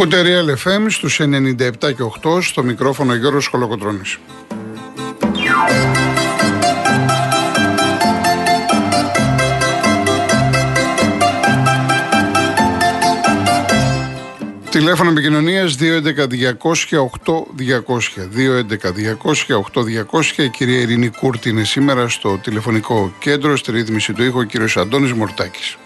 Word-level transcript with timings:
Ακούτε 0.00 0.22
Real 0.24 0.48
FM 0.66 0.86
στους 0.88 1.20
97 1.20 1.70
και 1.78 2.02
8 2.22 2.42
στο 2.42 2.62
μικρόφωνο 2.62 3.14
Γιώργος 3.14 3.46
Χολοκοτρώνης. 3.46 4.18
Τηλέφωνο 14.70 15.10
επικοινωνίας 15.10 15.76
211-200-8200. 15.76 18.28
211-200-8200. 18.28 20.42
Η 20.42 20.48
κυρία 20.48 20.80
Ειρήνη 20.80 21.08
Κούρτη 21.08 21.48
είναι 21.48 21.64
σήμερα 21.64 22.08
στο 22.08 22.38
τηλεφωνικό 22.38 23.12
κέντρο, 23.18 23.56
στη 23.56 23.72
ρύθμιση 23.72 24.12
του 24.12 24.22
ήχου, 24.22 24.38
ο 24.38 24.42
κύριος 24.42 24.76
Αντώνης 24.76 25.12
Μορτάκης. 25.12 25.76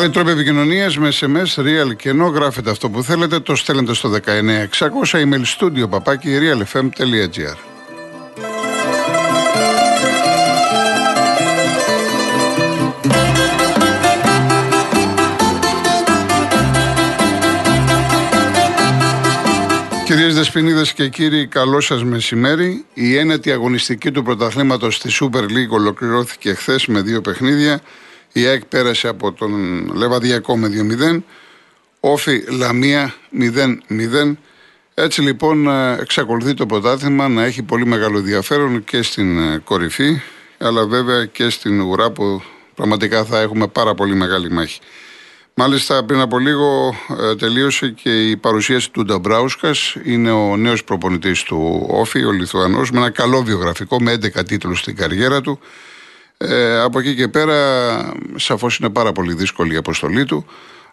Άλλοι 0.00 0.10
τρόποι 0.10 0.30
επικοινωνίας 0.30 0.98
με 0.98 1.08
SMS, 1.20 1.60
real 1.60 1.96
και 1.96 2.08
ενώ 2.08 2.26
γράφετε 2.26 2.70
αυτό 2.70 2.90
που 2.90 3.02
θέλετε, 3.02 3.40
το 3.40 3.56
στέλνετε 3.56 3.94
στο 3.94 4.10
19600 4.10 4.20
email 5.12 5.42
studio 5.58 5.88
παπάκι 5.90 6.38
realfm.gr. 6.40 7.56
Κυρίες 20.04 20.34
Δεσποινίδες 20.34 20.92
και 20.92 21.08
κύριοι, 21.08 21.46
καλό 21.46 21.80
σας 21.80 22.04
μεσημέρι. 22.04 22.84
Η 22.94 23.16
ένατη 23.16 23.52
αγωνιστική 23.52 24.10
του 24.10 24.22
πρωταθλήματος 24.22 24.94
στη 24.94 25.10
Super 25.20 25.42
League 25.42 25.70
ολοκληρώθηκε 25.70 26.54
χθες 26.54 26.86
με 26.86 27.00
δύο 27.00 27.20
παιχνίδια. 27.20 27.80
Η 28.32 28.46
ΑΕΚ 28.46 28.64
πέρασε 28.64 29.08
από 29.08 29.32
τον 29.32 29.52
Λεβαδιακό 29.94 30.56
με 30.56 30.70
2-0. 31.12 31.22
Όφη 32.00 32.44
Λαμία 32.48 33.14
0-0. 33.38 34.36
Έτσι 34.94 35.20
λοιπόν 35.22 35.68
ε, 35.68 35.96
εξακολουθεί 36.00 36.54
το 36.54 36.66
πρωτάθλημα 36.66 37.28
να 37.28 37.44
έχει 37.44 37.62
πολύ 37.62 37.86
μεγάλο 37.86 38.18
ενδιαφέρον 38.18 38.84
και 38.84 39.02
στην 39.02 39.38
ε, 39.38 39.58
κορυφή, 39.58 40.20
αλλά 40.58 40.86
βέβαια 40.86 41.24
και 41.24 41.48
στην 41.50 41.80
ουρά 41.80 42.10
που 42.10 42.42
πραγματικά 42.74 43.24
θα 43.24 43.40
έχουμε 43.40 43.66
πάρα 43.66 43.94
πολύ 43.94 44.14
μεγάλη 44.14 44.50
μάχη. 44.50 44.80
Μάλιστα 45.54 46.04
πριν 46.04 46.20
από 46.20 46.38
λίγο 46.38 46.94
ε, 47.20 47.34
τελείωσε 47.34 47.88
και 47.88 48.28
η 48.28 48.36
παρουσίαση 48.36 48.90
του 48.90 49.04
Νταμπράουσκας, 49.04 49.96
είναι 50.04 50.30
ο 50.30 50.56
νέος 50.56 50.84
προπονητής 50.84 51.42
του 51.42 51.86
Όφη, 51.90 52.24
ο 52.24 52.30
Λιθουανός, 52.30 52.90
με 52.90 52.98
ένα 52.98 53.10
καλό 53.10 53.42
βιογραφικό, 53.42 54.00
με 54.00 54.12
11 54.12 54.44
τίτλους 54.46 54.78
στην 54.78 54.96
καριέρα 54.96 55.40
του. 55.40 55.60
Ε, 56.42 56.80
από 56.80 56.98
εκεί 56.98 57.14
και 57.14 57.28
πέρα 57.28 57.54
σαφώς 58.36 58.78
είναι 58.78 58.90
πάρα 58.90 59.12
πολύ 59.12 59.34
δύσκολη 59.34 59.74
η 59.74 59.76
αποστολή 59.76 60.24
του, 60.24 60.46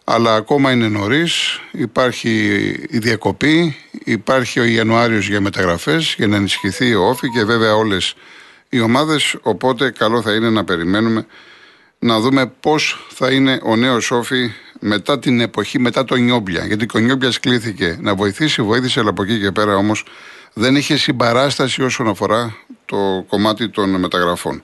αλλά 0.04 0.34
ακόμα 0.34 0.72
είναι 0.72 0.88
νωρίς. 0.88 1.60
υπάρχει 1.72 2.30
η 2.90 2.98
διακοπή, 2.98 3.76
υπάρχει 4.04 4.60
ο 4.60 4.64
Ιανουάριος 4.64 5.28
για 5.28 5.40
μεταγραφές 5.40 6.14
για 6.18 6.26
να 6.26 6.36
ενισχυθεί 6.36 6.94
ο 6.94 7.08
Όφη 7.08 7.30
και 7.30 7.44
βέβαια 7.44 7.74
όλες 7.74 8.14
οι 8.68 8.80
ομάδες, 8.80 9.36
οπότε 9.42 9.90
καλό 9.90 10.22
θα 10.22 10.34
είναι 10.34 10.50
να 10.50 10.64
περιμένουμε 10.64 11.26
να 11.98 12.20
δούμε 12.20 12.52
πώς 12.60 13.06
θα 13.08 13.30
είναι 13.30 13.60
ο 13.62 13.76
νέος 13.76 14.10
Όφη 14.10 14.52
μετά 14.80 15.18
την 15.18 15.40
εποχή, 15.40 15.78
μετά 15.78 16.04
το 16.04 16.14
Νιόμπλια. 16.14 16.64
Γιατί 16.64 16.86
ο 16.94 16.98
Νιόμπλιας 16.98 17.40
κλήθηκε 17.40 17.98
να 18.00 18.14
βοηθήσει, 18.14 18.62
βοήθησε, 18.62 19.00
αλλά 19.00 19.10
από 19.10 19.22
εκεί 19.22 19.40
και 19.40 19.52
πέρα 19.52 19.76
όμως 19.76 20.04
δεν 20.52 20.76
είχε 20.76 20.96
συμπαράσταση 20.96 21.82
όσον 21.82 22.08
αφορά 22.08 22.56
το 22.84 23.24
κομμάτι 23.28 23.68
των 23.68 23.90
μεταγραφών. 23.90 24.62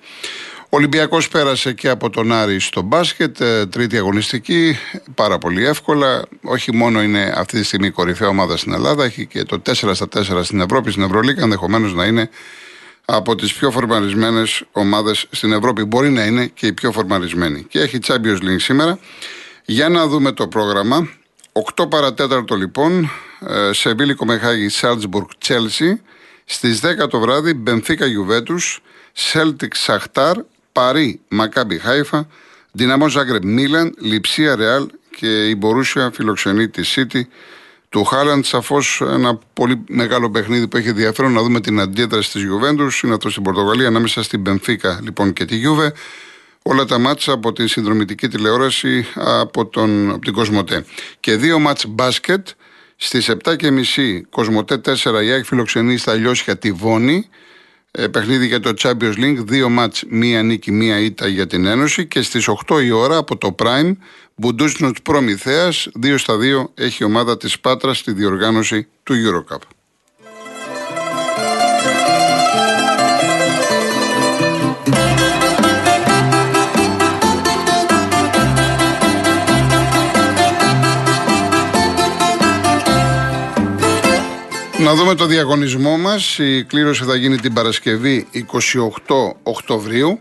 Ο 0.75 0.77
Ολυμπιακός 0.77 1.29
πέρασε 1.29 1.73
και 1.73 1.89
από 1.89 2.11
τον 2.11 2.33
Άρη 2.33 2.61
στο 2.61 2.83
μπάσκετ, 2.83 3.41
ε, 3.41 3.67
τρίτη 3.67 3.97
αγωνιστική, 3.97 4.77
πάρα 5.15 5.39
πολύ 5.39 5.67
εύκολα. 5.67 6.25
Όχι 6.43 6.75
μόνο 6.75 7.03
είναι 7.03 7.33
αυτή 7.37 7.59
τη 7.59 7.65
στιγμή 7.65 7.87
η 7.87 7.91
κορυφαία 7.91 8.29
ομάδα 8.29 8.57
στην 8.57 8.73
Ελλάδα, 8.73 9.05
έχει 9.05 9.27
και 9.27 9.43
το 9.43 9.59
4 9.59 9.95
στα 9.95 10.09
4 10.09 10.45
στην 10.45 10.61
Ευρώπη, 10.61 10.91
στην 10.91 11.03
Ευρωλίκα, 11.03 11.43
ενδεχομένως 11.43 11.95
να 11.95 12.05
είναι 12.05 12.31
από 13.05 13.35
τις 13.35 13.55
πιο 13.55 13.71
φορμαρισμένες 13.71 14.63
ομάδες 14.73 15.27
στην 15.31 15.53
Ευρώπη. 15.53 15.85
Μπορεί 15.85 16.11
να 16.11 16.25
είναι 16.25 16.47
και 16.47 16.67
η 16.67 16.73
πιο 16.73 16.93
φορμαρισμένη. 16.93 17.63
Και 17.63 17.81
έχει 17.81 17.99
Champions 18.07 18.43
League 18.43 18.61
σήμερα. 18.61 18.99
Για 19.65 19.89
να 19.89 20.07
δούμε 20.07 20.33
το 20.33 20.49
πρόγραμμα. 20.49 21.09
8 21.53 21.89
παρά 21.89 22.13
τέταρτο 22.13 22.55
λοιπόν, 22.55 23.11
ε, 23.49 23.73
Σεβίλλη 23.73 24.15
Κοπεγχάγη, 24.15 24.69
Σάλτσμπουργκ, 24.69 25.27
Τσέλσι. 25.39 26.01
Στις 26.45 26.81
10 26.81 27.09
το 27.09 27.21
βράδυ, 27.21 27.55
Μπενφίκα 27.55 28.07
Γιουβέντους, 28.07 28.81
Σέλτικ 29.13 29.75
Σαχτάρ, 29.75 30.37
Παρί 30.75 31.21
Μακάμπι 31.29 31.79
Χάιφα, 31.79 32.27
Δυναμό 32.73 33.09
Ζάγκρεπ 33.09 33.45
Μίλαν, 33.45 33.95
Λειψία 33.99 34.57
Ρεάλ 34.57 34.87
και 35.17 35.49
η 35.49 35.55
Μπορούσια 35.59 36.11
φιλοξενεί 36.15 36.69
τη 36.69 36.85
Σίτι 36.85 37.29
του 37.89 38.05
Χάλαντ. 38.05 38.45
Σαφώς 38.45 39.01
ένα 39.01 39.39
πολύ 39.53 39.85
μεγάλο 39.89 40.31
παιχνίδι 40.31 40.69
που 40.69 40.77
έχει 40.77 40.89
ενδιαφέρον 40.89 41.33
να 41.33 41.43
δούμε 41.43 41.61
την 41.61 41.81
αντίδραση 41.81 42.31
της 42.31 42.43
Γιουβέντους. 42.43 43.03
Είναι 43.03 43.15
αυτό 43.15 43.31
στην 43.31 43.43
Πορτογαλία 43.43 43.87
ανάμεσα 43.87 44.23
στην 44.23 44.41
Μπενφίκα 44.41 45.01
λοιπόν 45.03 45.33
και 45.33 45.45
τη 45.45 45.57
Γιούβε. 45.57 45.93
Όλα 46.63 46.85
τα 46.85 46.99
μάτσα 46.99 47.33
από 47.33 47.53
την 47.53 47.69
συνδρομητική 47.69 48.29
τηλεόραση 48.29 49.07
από, 49.15 49.67
τον, 49.67 50.11
από 50.11 50.25
την 50.25 50.33
Κοσμοτέ. 50.33 50.85
Και 51.21 51.37
δύο 51.37 51.59
μάτς 51.59 51.87
μπάσκετ 51.87 52.49
στις 52.97 53.31
7.30 53.45 54.21
Κοσμοτέ 54.31 54.81
4 54.85 55.25
η 55.25 55.33
Άκη 55.33 55.47
φιλοξενεί 55.47 55.97
στα 55.97 56.15
Λιώσια 56.15 56.57
τη 56.57 56.73
Βόνη. 56.73 57.29
Ε, 57.97 58.09
παιχνίδι 58.09 58.47
για 58.47 58.61
το 58.61 58.73
Champions 58.79 59.15
League, 59.17 59.39
δύο 59.45 59.69
μάτς, 59.69 60.05
μία 60.09 60.43
νίκη, 60.43 60.73
μία 60.73 60.99
ήττα 60.99 61.29
για 61.29 61.47
την 61.47 61.67
Ένωση 61.67 62.07
και 62.07 62.23
στις 62.23 62.49
8 62.67 62.83
η 62.83 62.91
ώρα 62.91 63.17
από 63.17 63.37
το 63.37 63.55
Prime 63.59 63.93
Μπουντούσνοτ 64.35 64.97
Προμηθέας, 65.03 65.89
2 66.03 66.19
στα 66.19 66.37
2 66.37 66.71
έχει 66.75 67.03
η 67.03 67.07
ομάδα 67.07 67.37
της 67.37 67.61
Πάτρας 67.61 67.99
στη 67.99 68.13
διοργάνωση 68.13 68.89
του 69.03 69.15
Eurocup. 69.15 69.59
Να 84.85 84.95
δούμε 84.95 85.15
το 85.15 85.27
διαγωνισμό 85.27 85.97
μας. 85.97 86.39
Η 86.39 86.65
κλήρωση 86.65 87.05
θα 87.05 87.17
γίνει 87.17 87.39
την 87.39 87.53
Παρασκευή 87.53 88.27
28 88.33 88.43
Οκτωβρίου. 89.43 90.21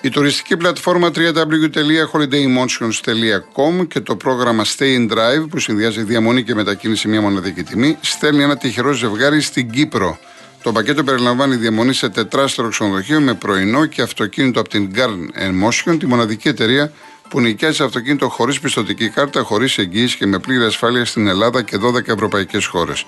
Η 0.00 0.08
τουριστική 0.08 0.56
πλατφόρμα 0.56 1.10
www.holidaymotions.com 1.14 3.88
και 3.88 4.00
το 4.00 4.16
πρόγραμμα 4.16 4.64
Stay 4.64 4.96
in 4.96 5.12
Drive 5.12 5.48
που 5.50 5.58
συνδυάζει 5.58 6.02
διαμονή 6.02 6.42
και 6.42 6.54
μετακίνηση 6.54 7.08
μια 7.08 7.20
μοναδική 7.20 7.62
τιμή 7.62 7.98
στέλνει 8.00 8.42
ένα 8.42 8.56
τυχερό 8.56 8.92
ζευγάρι 8.92 9.40
στην 9.40 9.70
Κύπρο. 9.70 10.18
Το 10.62 10.72
πακέτο 10.72 11.04
περιλαμβάνει 11.04 11.56
διαμονή 11.56 11.92
σε 11.92 12.08
τετράστερο 12.08 12.68
ξενοδοχείο 12.68 13.20
με 13.20 13.34
πρωινό 13.34 13.86
και 13.86 14.02
αυτοκίνητο 14.02 14.60
από 14.60 14.68
την 14.68 14.90
Garden 14.94 15.28
Motion, 15.64 15.96
τη 15.98 16.06
μοναδική 16.06 16.48
εταιρεία 16.48 16.92
που 17.28 17.40
νοικιάζει 17.40 17.82
αυτοκίνητο 17.82 18.28
χωρίς 18.28 18.60
πιστοτική 18.60 19.08
κάρτα, 19.08 19.42
χωρίς 19.42 19.78
εγγύηση 19.78 20.16
και 20.16 20.26
με 20.26 20.38
πλήρη 20.38 20.64
ασφάλεια 20.64 21.04
στην 21.04 21.26
Ελλάδα 21.26 21.62
και 21.62 21.78
12 21.82 22.08
ευρωπαϊκές 22.08 22.66
χώρες. 22.66 23.04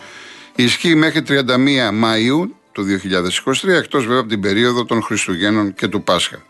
Ισχύει 0.61 0.95
μέχρι 0.95 1.23
31 1.29 1.33
Μαΐου 2.03 2.49
του 2.73 2.85
2023, 3.65 3.69
εκτός 3.69 4.05
βέβαια 4.05 4.21
από 4.21 4.29
την 4.29 4.41
περίοδο 4.41 4.85
των 4.85 5.03
Χριστουγέννων 5.03 5.75
και 5.75 5.89
του 5.89 6.03
Πάσχα. 6.03 6.43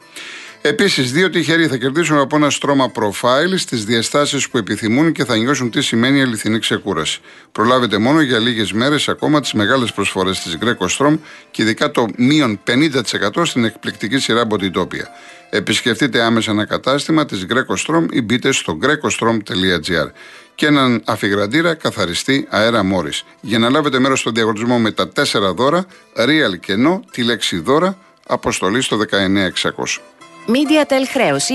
Επίσης, 0.62 1.12
δύο 1.12 1.30
τυχεροί 1.30 1.66
θα 1.66 1.76
κερδίσουν 1.76 2.18
από 2.18 2.36
ένα 2.36 2.50
στρώμα 2.50 2.92
profile 2.94 3.54
στις 3.56 3.84
διαστάσεις 3.84 4.48
που 4.48 4.58
επιθυμούν 4.58 5.12
και 5.12 5.24
θα 5.24 5.36
νιώσουν 5.36 5.70
τι 5.70 5.82
σημαίνει 5.82 6.22
αληθινή 6.22 6.58
ξεκούραση. 6.58 7.20
Προλάβετε 7.52 7.98
μόνο 7.98 8.20
για 8.20 8.38
λίγες 8.38 8.72
μέρες 8.72 9.08
ακόμα 9.08 9.40
τις 9.40 9.52
μεγάλες 9.52 9.92
προσφορές 9.92 10.40
της 10.40 10.58
Greco 10.60 10.86
Strom 10.98 11.18
και 11.50 11.62
ειδικά 11.62 11.90
το 11.90 12.06
μείον 12.16 12.60
50% 12.66 13.44
στην 13.44 13.64
εκπληκτική 13.64 14.18
σειρά 14.18 14.46
Botitopia. 14.50 15.06
Επισκεφτείτε 15.50 16.22
άμεσα 16.22 16.50
ένα 16.50 16.64
κατάστημα 16.64 17.24
της 17.24 17.46
Greco 17.48 17.86
Strom 17.86 18.06
ή 18.10 18.22
μπείτε 18.22 18.52
στο 18.52 18.78
grecostrom.gr 18.82 20.10
και 20.58 20.66
έναν 20.66 21.02
αφιγραντήρα 21.04 21.74
καθαριστή 21.74 22.46
αέρα 22.50 22.84
μόρι. 22.84 23.10
Για 23.40 23.58
να 23.58 23.70
λάβετε 23.70 23.98
μέρος 23.98 24.20
στο 24.20 24.30
διαγωνισμό 24.30 24.78
με 24.78 24.90
τα 24.90 25.08
4 25.14 25.22
δώρα, 25.54 25.86
real 26.16 26.58
κενό, 26.60 27.04
τη 27.10 27.22
λέξη 27.22 27.58
δώρα, 27.58 27.96
αποστολή 28.26 28.82
στο 28.82 28.96
19600. 28.96 30.00
MediaTel 30.46 31.04
χρέωση 31.12 31.54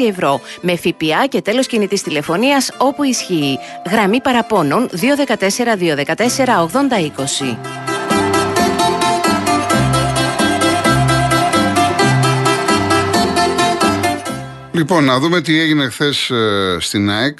1,36 0.00 0.08
ευρώ 0.08 0.40
με 0.60 0.76
ΦΠΑ 0.76 1.26
και 1.28 1.42
τέλος 1.42 1.66
κινητής 1.66 2.02
τηλεφωνίας 2.02 2.70
όπου 2.78 3.02
ισχύει. 3.02 3.58
Γραμμή 3.90 4.20
παραπώνων 4.20 4.88
214 4.88 5.76
214 5.76 6.58
8020. 6.58 7.93
Λοιπόν, 14.74 15.04
να 15.04 15.18
δούμε 15.18 15.40
τι 15.40 15.58
έγινε 15.58 15.88
χθες 15.88 16.30
ε, 16.30 16.76
στην 16.80 17.10
ΑΕΚ 17.10 17.38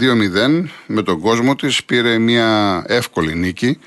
2-0 0.00 0.64
με 0.86 1.02
τον 1.02 1.20
κόσμο 1.20 1.54
της. 1.56 1.84
Πήρε 1.84 2.18
μια 2.18 2.82
εύκολη 2.86 3.34
νίκη 3.34 3.78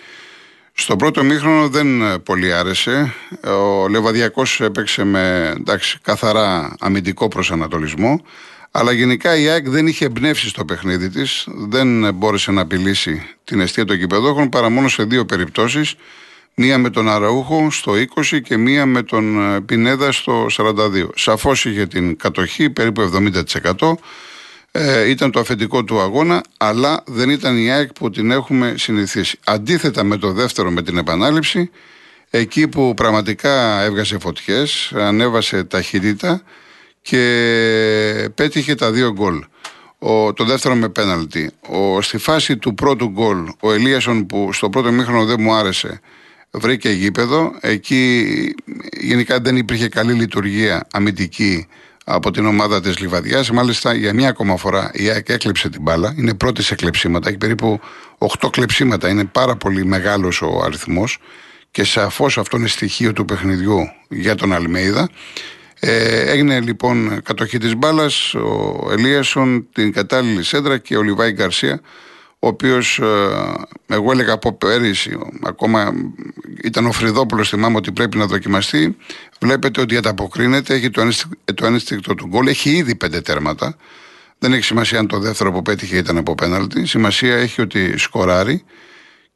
Στο 0.73 0.95
πρώτο 0.95 1.23
μήχρονο 1.23 1.69
δεν 1.69 2.01
ε, 2.01 2.17
πολύ 2.17 2.53
άρεσε. 2.53 3.13
Ο 3.43 3.87
Λεβαδιακός 3.87 4.61
έπαιξε 4.61 5.03
με 5.03 5.53
εντάξει, 5.59 5.97
καθαρά 6.01 6.75
αμυντικό 6.79 7.27
προσανατολισμό. 7.27 8.25
Αλλά 8.71 8.91
γενικά 8.91 9.37
η 9.37 9.47
ΑΕΚ 9.47 9.69
δεν 9.69 9.87
είχε 9.87 10.05
εμπνεύσει 10.05 10.47
στο 10.47 10.65
παιχνίδι 10.65 11.09
της. 11.09 11.47
Δεν 11.47 12.13
μπόρεσε 12.13 12.51
να 12.51 12.61
απειλήσει 12.61 13.35
την 13.43 13.59
αιστεία 13.59 13.85
των 13.85 13.97
κυπεδόχων 13.97 14.49
παρά 14.49 14.69
μόνο 14.69 14.87
σε 14.87 15.03
δύο 15.03 15.25
περιπτώσεις. 15.25 15.95
Μία 16.55 16.77
με 16.77 16.89
τον 16.89 17.09
Αραούχο 17.09 17.71
στο 17.71 17.93
20 18.15 18.41
και 18.43 18.57
μία 18.57 18.85
με 18.85 19.03
τον 19.03 19.55
ε, 19.55 19.61
Πινέδα 19.61 20.11
στο 20.11 20.45
42. 20.57 21.09
Σαφώς 21.15 21.65
είχε 21.65 21.85
την 21.85 22.17
κατοχή, 22.17 22.69
περίπου 22.69 23.11
70%. 23.79 23.93
Ε, 24.71 25.09
ήταν 25.09 25.31
το 25.31 25.39
αφεντικό 25.39 25.83
του 25.83 25.99
αγώνα, 25.99 26.43
αλλά 26.57 27.03
δεν 27.05 27.29
ήταν 27.29 27.57
η 27.57 27.71
ΑΕΚ 27.71 27.93
που 27.93 28.09
την 28.09 28.31
έχουμε 28.31 28.73
συνηθίσει. 28.77 29.39
Αντίθετα 29.45 30.03
με 30.03 30.17
το 30.17 30.31
δεύτερο, 30.31 30.71
με 30.71 30.81
την 30.81 30.97
επανάληψη, 30.97 31.69
εκεί 32.29 32.67
που 32.67 32.93
πραγματικά 32.93 33.81
έβγασε 33.81 34.19
φωτιές, 34.19 34.91
ανέβασε 34.95 35.63
ταχύτητα 35.63 36.41
και 37.01 38.29
πέτυχε 38.35 38.75
τα 38.75 38.91
δύο 38.91 39.11
γκολ. 39.11 39.43
Ο, 39.99 40.33
το 40.33 40.43
δεύτερο 40.43 40.75
με 40.75 40.89
πέναλτι. 40.89 41.51
Ο, 41.69 42.01
στη 42.01 42.17
φάση 42.17 42.57
του 42.57 42.73
πρώτου 42.73 43.09
γκολ, 43.09 43.47
ο 43.59 43.73
Ελίασον 43.73 44.25
που 44.25 44.53
στο 44.53 44.69
πρώτο 44.69 44.91
μήχρονο 44.91 45.25
δεν 45.25 45.37
μου 45.39 45.53
άρεσε, 45.53 46.01
βρήκε 46.53 46.89
γήπεδο. 46.89 47.55
Εκεί 47.59 48.25
γενικά 48.99 49.39
δεν 49.39 49.57
υπήρχε 49.57 49.87
καλή 49.87 50.13
λειτουργία 50.13 50.87
αμυντική 50.91 51.67
από 52.05 52.31
την 52.31 52.45
ομάδα 52.45 52.81
της 52.81 52.99
Λιβαδιάς. 52.99 53.51
Μάλιστα 53.51 53.93
για 53.93 54.13
μια 54.13 54.29
ακόμα 54.29 54.57
φορά 54.57 54.91
η 54.93 55.09
ΑΕΚ 55.09 55.29
έκλεψε 55.29 55.69
την 55.69 55.81
μπάλα. 55.81 56.13
Είναι 56.17 56.33
πρώτη 56.33 56.63
σε 56.63 56.75
κλεψίματα. 56.75 57.29
Έχει 57.29 57.37
περίπου 57.37 57.79
8 58.17 58.49
κλεψίματα. 58.51 59.09
Είναι 59.09 59.25
πάρα 59.25 59.55
πολύ 59.55 59.85
μεγάλος 59.85 60.41
ο 60.41 60.61
αριθμός. 60.65 61.17
Και 61.71 61.83
σαφώς 61.83 62.37
αυτό 62.37 62.57
είναι 62.57 62.67
στοιχείο 62.67 63.13
του 63.13 63.25
παιχνιδιού 63.25 63.79
για 64.09 64.35
τον 64.35 64.53
Αλμέιδα. 64.53 65.09
Ε, 65.79 66.31
έγινε 66.31 66.59
λοιπόν 66.59 67.21
κατοχή 67.23 67.57
της 67.57 67.75
μπάλας 67.75 68.33
ο 68.33 68.87
Ελίασον, 68.91 69.67
την 69.73 69.91
κατάλληλη 69.91 70.43
σέντρα 70.43 70.77
και 70.77 70.97
ο 70.97 71.01
Λιβάη 71.01 71.31
Γκαρσία, 71.31 71.81
ο 72.43 72.47
οποίος 72.47 72.99
ε, 72.99 73.05
εγώ 73.87 74.11
έλεγα 74.11 74.33
από 74.33 74.53
πέρυσι, 74.53 75.17
ακόμα 75.43 75.93
ήταν 76.63 76.85
ο 76.85 76.91
Φρυδόπουλος, 76.91 77.49
θυμάμαι 77.49 77.77
ότι 77.77 77.91
πρέπει 77.91 78.17
να 78.17 78.25
δοκιμαστεί. 78.25 78.97
Βλέπετε 79.39 79.81
ότι 79.81 79.97
ανταποκρίνεται, 79.97 80.73
έχει 80.73 80.89
το 81.55 81.65
ένστικτο 81.65 82.15
του 82.15 82.27
γκολ, 82.27 82.47
έχει 82.47 82.69
ήδη 82.69 82.95
πέντε 82.95 83.21
τέρματα. 83.21 83.75
Δεν 84.39 84.53
έχει 84.53 84.63
σημασία 84.63 84.99
αν 84.99 85.07
το 85.07 85.19
δεύτερο 85.19 85.51
που 85.51 85.61
πέτυχε 85.61 85.97
ήταν 85.97 86.17
από 86.17 86.35
πέναλτι. 86.35 86.85
Σημασία 86.85 87.35
έχει 87.35 87.61
ότι 87.61 87.97
σκοράρει. 87.97 88.63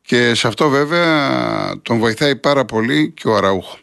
Και 0.02 0.34
σε 0.34 0.48
αυτό 0.48 0.70
βέβαια 0.70 1.82
τον 1.82 2.00
βοηθάει 2.00 2.36
πάρα 2.36 2.66
πολύ 2.66 3.12
και 3.12 3.28
ο 3.28 3.36
Αραούχο. 3.36 3.78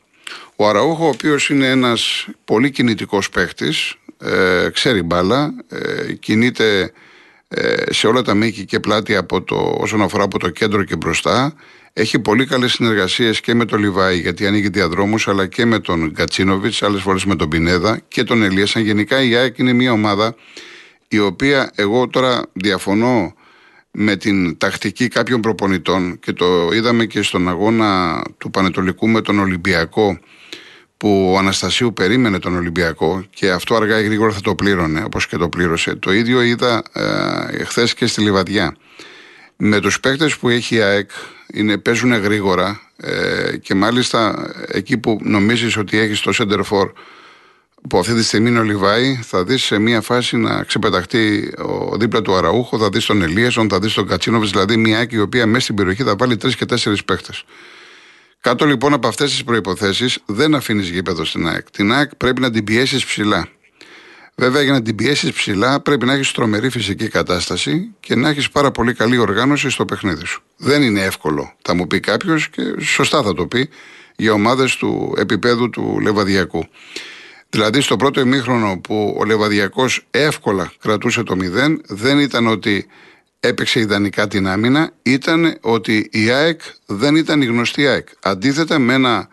Ο 0.56 0.68
Αραούχο, 0.68 1.04
ο 1.04 1.08
οποίος 1.08 1.50
είναι 1.50 1.66
ένας 1.66 2.28
πολύ 2.44 2.70
κινητικός 2.70 3.30
παίχτη, 3.30 3.72
ε, 4.18 4.68
ξέρει 4.72 5.02
μπάλα, 5.02 5.54
ε, 5.68 6.12
κινείται 6.12 6.80
ε, 6.80 6.90
σε 7.90 8.06
όλα 8.06 8.22
τα 8.22 8.34
μήκη 8.34 8.64
και 8.64 8.80
πλάτη 8.80 9.16
από 9.16 9.42
το, 9.42 9.76
όσον 9.80 10.02
αφορά 10.02 10.24
από 10.24 10.38
το 10.38 10.48
κέντρο 10.50 10.84
και 10.84 10.96
μπροστά. 10.96 11.54
Έχει 11.92 12.18
πολύ 12.18 12.46
καλές 12.46 12.72
συνεργασίες 12.72 13.40
και 13.40 13.54
με 13.54 13.64
τον 13.64 13.80
Λιβάη, 13.80 14.18
γιατί 14.18 14.46
ανοίγει 14.46 14.68
διαδρόμους, 14.68 15.28
αλλά 15.28 15.46
και 15.46 15.64
με 15.64 15.78
τον 15.78 16.10
Γκατσίνοβιτ, 16.10 16.74
άλλες 16.84 17.02
φορές 17.02 17.24
με 17.24 17.36
τον 17.36 17.48
Πινέδα 17.48 18.00
και 18.08 18.24
τον 18.24 18.42
Ελίασαν. 18.42 18.82
Γενικά 18.82 19.22
η 19.22 19.34
ΑΕΚ 19.34 19.58
είναι 19.58 19.72
μια 19.72 19.92
ομάδα 19.92 20.34
η 21.08 21.18
οποία 21.18 21.70
εγώ 21.74 22.08
τώρα 22.08 22.42
διαφωνώ 22.52 23.34
με 23.90 24.16
την 24.16 24.58
τακτική 24.58 25.08
κάποιων 25.08 25.40
προπονητών 25.40 26.18
και 26.18 26.32
το 26.32 26.70
είδαμε 26.72 27.04
και 27.04 27.22
στον 27.22 27.48
αγώνα 27.48 28.22
του 28.38 28.50
Πανετολικού 28.50 29.08
με 29.08 29.20
τον 29.20 29.38
Ολυμπιακό 29.38 30.18
που 31.04 31.30
ο 31.34 31.38
Αναστασίου 31.38 31.92
περίμενε 31.92 32.38
τον 32.38 32.56
Ολυμπιακό 32.56 33.24
και 33.30 33.50
αυτό 33.50 33.74
αργά 33.74 34.00
ή 34.00 34.04
γρήγορα 34.04 34.32
θα 34.32 34.40
το 34.40 34.54
πλήρωνε 34.54 35.02
όπως 35.04 35.26
και 35.26 35.36
το 35.36 35.48
πλήρωσε. 35.48 35.94
Το 35.94 36.12
ίδιο 36.12 36.42
είδα 36.42 36.82
ε, 36.92 37.64
χθες 37.64 37.94
και 37.94 38.06
στη 38.06 38.20
Λιβαδιά. 38.20 38.76
Με 39.56 39.80
τους 39.80 40.00
παίκτες 40.00 40.36
που 40.36 40.48
έχει 40.48 40.74
η 40.74 40.80
ΑΕΚ 40.80 41.10
είναι, 41.52 41.78
παίζουν 41.78 42.12
γρήγορα 42.12 42.80
ε, 42.96 43.56
και 43.56 43.74
μάλιστα 43.74 44.50
εκεί 44.68 44.98
που 44.98 45.18
νομίζεις 45.22 45.76
ότι 45.76 45.98
έχεις 45.98 46.20
το 46.20 46.32
center 46.38 46.60
for 46.70 46.90
που 47.88 47.98
αυτή 47.98 48.14
τη 48.14 48.22
στιγμή 48.22 48.48
είναι 48.48 48.58
ο 48.58 48.62
Λιβάη, 48.62 49.18
θα 49.22 49.44
δεις 49.44 49.62
σε 49.62 49.78
μια 49.78 50.00
φάση 50.00 50.36
να 50.36 50.62
ξεπεταχτεί 50.62 51.52
ο 51.90 51.96
δίπλα 51.96 52.22
του 52.22 52.34
Αραούχο, 52.34 52.78
θα 52.78 52.88
δεις 52.88 53.04
τον 53.04 53.22
Ελίασον, 53.22 53.68
θα 53.68 53.78
δεις 53.78 53.94
τον 53.94 54.06
Κατσίνοβιτς, 54.06 54.50
δηλαδή 54.50 54.76
μια 54.76 54.98
ΑΕΚ 54.98 55.12
η 55.12 55.20
οποία 55.20 55.46
μέσα 55.46 55.60
στην 55.60 55.74
περιοχή 55.74 56.02
θα 56.02 56.16
βάλει 56.16 56.36
τρεις 56.36 56.56
και 56.56 56.64
τέσσερις 56.66 57.04
παίχτε. 57.04 57.32
Κάτω 58.44 58.66
λοιπόν 58.66 58.92
από 58.92 59.08
αυτές 59.08 59.30
τις 59.30 59.44
προποθέσει 59.44 60.20
δεν 60.26 60.54
αφήνεις 60.54 60.88
γήπεδο 60.88 61.24
στην 61.24 61.48
ΑΕΚ. 61.48 61.70
Την 61.70 61.92
ΑΕΚ 61.92 62.14
πρέπει 62.14 62.40
να 62.40 62.50
την 62.50 62.64
πιέσεις 62.64 63.04
ψηλά. 63.04 63.48
Βέβαια, 64.34 64.62
για 64.62 64.72
να 64.72 64.82
την 64.82 64.94
πιέσεις 64.94 65.32
ψηλά 65.32 65.80
πρέπει 65.80 66.06
να 66.06 66.12
έχεις 66.12 66.32
τρομερή 66.32 66.70
φυσική 66.70 67.08
κατάσταση 67.08 67.94
και 68.00 68.14
να 68.14 68.28
έχεις 68.28 68.50
πάρα 68.50 68.70
πολύ 68.70 68.94
καλή 68.94 69.18
οργάνωση 69.18 69.70
στο 69.70 69.84
παιχνίδι 69.84 70.24
σου. 70.26 70.42
Δεν 70.56 70.82
είναι 70.82 71.00
εύκολο, 71.00 71.52
θα 71.62 71.74
μου 71.74 71.86
πει 71.86 72.00
κάποιος 72.00 72.48
και 72.48 72.62
σωστά 72.80 73.22
θα 73.22 73.34
το 73.34 73.46
πει, 73.46 73.68
για 74.16 74.32
ομάδες 74.32 74.76
του 74.76 75.14
επίπεδου 75.18 75.70
του 75.70 76.00
Λεβαδιακού. 76.00 76.68
Δηλαδή, 77.48 77.80
στο 77.80 77.96
πρώτο 77.96 78.20
ημίχρονο 78.20 78.78
που 78.78 79.16
ο 79.18 79.24
Λεβαδιακός 79.24 80.06
εύκολα 80.10 80.72
κρατούσε 80.80 81.22
το 81.22 81.36
0, 81.40 81.76
δεν 81.86 82.18
ήταν 82.18 82.46
ότι 82.46 82.86
έπαιξε 83.46 83.80
ιδανικά 83.80 84.28
την 84.28 84.48
άμυνα 84.48 84.90
ήταν 85.02 85.58
ότι 85.60 86.08
η 86.12 86.30
ΑΕΚ 86.30 86.60
δεν 86.86 87.16
ήταν 87.16 87.42
η 87.42 87.44
γνωστή 87.44 87.86
ΑΕΚ. 87.86 88.08
Αντίθετα 88.22 88.78
με 88.78 88.94
ένα 88.94 89.28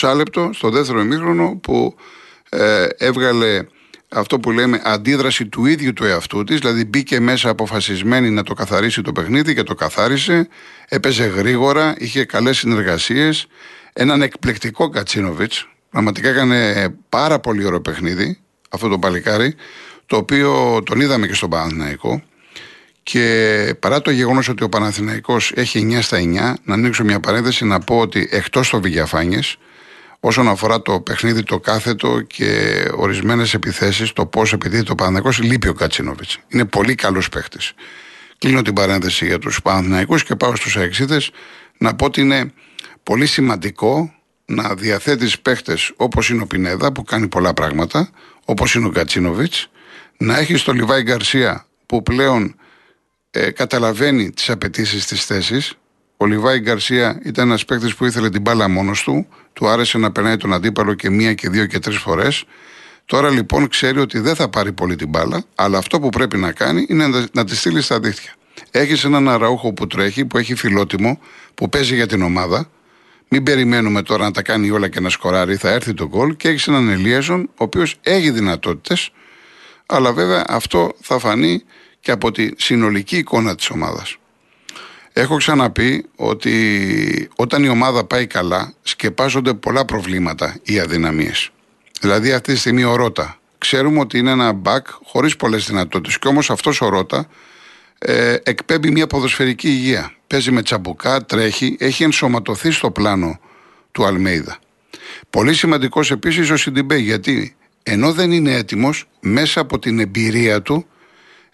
20 0.00 0.14
λεπτό 0.16 0.50
στο 0.52 0.70
δεύτερο 0.70 1.00
ημίχρονο 1.00 1.58
που 1.62 1.96
ε, 2.48 2.86
έβγαλε 2.96 3.66
αυτό 4.08 4.38
που 4.38 4.50
λέμε 4.50 4.80
αντίδραση 4.84 5.46
του 5.46 5.66
ίδιου 5.66 5.92
του 5.92 6.04
εαυτού 6.04 6.44
της, 6.44 6.58
δηλαδή 6.58 6.84
μπήκε 6.84 7.20
μέσα 7.20 7.48
αποφασισμένη 7.48 8.30
να 8.30 8.42
το 8.42 8.54
καθαρίσει 8.54 9.02
το 9.02 9.12
παιχνίδι 9.12 9.54
και 9.54 9.62
το 9.62 9.74
καθάρισε, 9.74 10.48
έπαιζε 10.88 11.24
γρήγορα, 11.24 11.94
είχε 11.98 12.24
καλές 12.24 12.58
συνεργασίες, 12.58 13.46
έναν 13.92 14.22
εκπληκτικό 14.22 14.88
Κατσίνοβιτς, 14.88 15.68
πραγματικά 15.90 16.28
έκανε 16.28 16.88
πάρα 17.08 17.38
πολύ 17.38 17.64
ωραίο 17.64 17.80
παιχνίδι 17.80 18.38
αυτό 18.68 18.88
το 18.88 18.98
παλικάρι, 18.98 19.54
το 20.06 20.16
οποίο 20.16 20.82
τον 20.84 21.00
είδαμε 21.00 21.26
και 21.26 21.34
στον 21.34 21.50
Παναθηναϊκό, 21.50 22.22
και 23.02 23.74
παρά 23.78 24.02
το 24.02 24.10
γεγονός 24.10 24.48
ότι 24.48 24.64
ο 24.64 24.68
Παναθηναϊκός 24.68 25.52
έχει 25.54 25.88
9 25.90 26.02
στα 26.02 26.18
9, 26.18 26.54
να 26.64 26.74
ανοίξω 26.74 27.04
μια 27.04 27.20
παρένθεση 27.20 27.64
να 27.64 27.78
πω 27.80 27.98
ότι 27.98 28.28
εκτός 28.30 28.68
το 28.68 28.80
Βηγιαφάνιες, 28.80 29.56
όσον 30.20 30.48
αφορά 30.48 30.82
το 30.82 31.00
παιχνίδι 31.00 31.42
το 31.42 31.60
κάθετο 31.60 32.20
και 32.20 32.82
ορισμένες 32.96 33.54
επιθέσεις, 33.54 34.12
το 34.12 34.26
πώς 34.26 34.52
επειδή 34.52 34.82
το 34.82 34.94
Παναθηναϊκός 34.94 35.42
λείπει 35.42 35.68
ο 35.68 35.74
Κατσίνοβιτς. 35.74 36.38
Είναι 36.48 36.64
πολύ 36.64 36.94
καλός 36.94 37.28
παίχτης. 37.28 37.72
Κλείνω 38.38 38.62
την 38.62 38.74
παρένθεση 38.74 39.26
για 39.26 39.38
τους 39.38 39.62
Παναθηναϊκούς 39.62 40.24
και 40.24 40.36
πάω 40.36 40.56
στους 40.56 40.76
Αεξίδες 40.76 41.30
να 41.78 41.94
πω 41.94 42.04
ότι 42.04 42.20
είναι 42.20 42.52
πολύ 43.02 43.26
σημαντικό 43.26 44.14
να 44.44 44.74
διαθέτεις 44.74 45.40
παίχτες 45.40 45.92
όπως 45.96 46.30
είναι 46.30 46.42
ο 46.42 46.46
Πινέδα 46.46 46.92
που 46.92 47.02
κάνει 47.02 47.28
πολλά 47.28 47.54
πράγματα, 47.54 48.10
όπως 48.44 48.74
είναι 48.74 48.86
ο 48.86 48.90
Κατσίνοβιτς, 48.90 49.70
να 50.16 50.38
έχεις 50.38 50.62
τον 50.62 50.74
Λιβάη 50.74 51.02
Γκαρσία 51.02 51.66
που 51.86 52.02
πλέον 52.02 52.56
ε, 53.34 53.50
καταλαβαίνει 53.50 54.30
τις 54.30 54.50
απαιτήσεις 54.50 55.06
της 55.06 55.24
θέσης. 55.24 55.74
Ο 56.16 56.26
Λιβάη 56.26 56.58
Γκαρσία 56.58 57.20
ήταν 57.24 57.46
ένας 57.46 57.64
παίκτης 57.64 57.94
που 57.94 58.04
ήθελε 58.04 58.30
την 58.30 58.40
μπάλα 58.40 58.68
μόνος 58.68 59.02
του. 59.02 59.26
Του 59.52 59.68
άρεσε 59.68 59.98
να 59.98 60.12
περνάει 60.12 60.36
τον 60.36 60.52
αντίπαλο 60.52 60.94
και 60.94 61.10
μία 61.10 61.34
και 61.34 61.48
δύο 61.48 61.66
και 61.66 61.78
τρεις 61.78 61.96
φορές. 61.96 62.44
Τώρα 63.04 63.30
λοιπόν 63.30 63.68
ξέρει 63.68 63.98
ότι 63.98 64.18
δεν 64.18 64.34
θα 64.34 64.48
πάρει 64.48 64.72
πολύ 64.72 64.96
την 64.96 65.08
μπάλα, 65.08 65.44
αλλά 65.54 65.78
αυτό 65.78 66.00
που 66.00 66.08
πρέπει 66.08 66.36
να 66.36 66.52
κάνει 66.52 66.86
είναι 66.88 67.28
να 67.32 67.44
τη 67.44 67.56
στείλει 67.56 67.80
στα 67.80 68.00
δίχτυα. 68.00 68.32
Έχεις 68.70 69.04
έναν 69.04 69.28
αραούχο 69.28 69.72
που 69.72 69.86
τρέχει, 69.86 70.24
που 70.24 70.38
έχει 70.38 70.54
φιλότιμο, 70.54 71.20
που 71.54 71.68
παίζει 71.68 71.94
για 71.94 72.06
την 72.06 72.22
ομάδα. 72.22 72.68
Μην 73.28 73.42
περιμένουμε 73.42 74.02
τώρα 74.02 74.24
να 74.24 74.30
τα 74.30 74.42
κάνει 74.42 74.70
όλα 74.70 74.88
και 74.88 75.00
να 75.00 75.08
σκοράρει, 75.08 75.56
θα 75.56 75.70
έρθει 75.70 75.94
το 75.94 76.08
γκολ. 76.08 76.36
Και 76.36 76.48
έχεις 76.48 76.68
έναν 76.68 76.88
Ελίαζον, 76.88 77.42
ο 77.42 77.64
οποίος 77.64 77.96
έχει 78.02 78.30
δυνατότητες, 78.30 79.10
αλλά 79.86 80.12
βέβαια 80.12 80.44
αυτό 80.48 80.92
θα 81.00 81.18
φανεί 81.18 81.64
και 82.02 82.10
από 82.10 82.30
τη 82.32 82.48
συνολική 82.56 83.16
εικόνα 83.16 83.54
της 83.54 83.70
ομάδας. 83.70 84.16
Έχω 85.12 85.36
ξαναπεί 85.36 86.04
ότι 86.16 87.28
όταν 87.36 87.64
η 87.64 87.68
ομάδα 87.68 88.04
πάει 88.04 88.26
καλά 88.26 88.72
σκεπάζονται 88.82 89.54
πολλά 89.54 89.84
προβλήματα 89.84 90.56
ή 90.62 90.78
αδυναμίες. 90.78 91.50
Δηλαδή 92.00 92.32
αυτή 92.32 92.52
τη 92.52 92.58
στιγμή 92.58 92.84
ο 92.84 92.96
Ρότα. 92.96 93.38
Ξέρουμε 93.58 94.00
ότι 94.00 94.18
είναι 94.18 94.30
ένα 94.30 94.52
μπακ 94.52 94.86
χωρίς 95.04 95.36
πολλές 95.36 95.66
δυνατότητες 95.66 96.18
και 96.18 96.28
όμως 96.28 96.50
αυτός 96.50 96.80
ο 96.80 96.88
Ρότα 96.88 97.28
ε, 97.98 98.36
εκπέμπει 98.42 98.90
μια 98.90 99.06
ποδοσφαιρική 99.06 99.68
υγεία. 99.68 100.12
Παίζει 100.26 100.50
με 100.50 100.62
τσαμπουκά, 100.62 101.24
τρέχει, 101.24 101.76
έχει 101.78 102.02
ενσωματωθεί 102.02 102.70
στο 102.70 102.90
πλάνο 102.90 103.40
του 103.92 104.04
Αλμέιδα. 104.04 104.58
Πολύ 105.30 105.54
σημαντικός 105.54 106.10
επίσης 106.10 106.50
ο 106.50 106.56
Σιντιμπέ 106.56 106.96
γιατί 106.96 107.56
ενώ 107.82 108.12
δεν 108.12 108.32
είναι 108.32 108.54
έτοιμος 108.54 109.08
μέσα 109.20 109.60
από 109.60 109.78
την 109.78 109.98
εμπειρία 109.98 110.62
του 110.62 110.86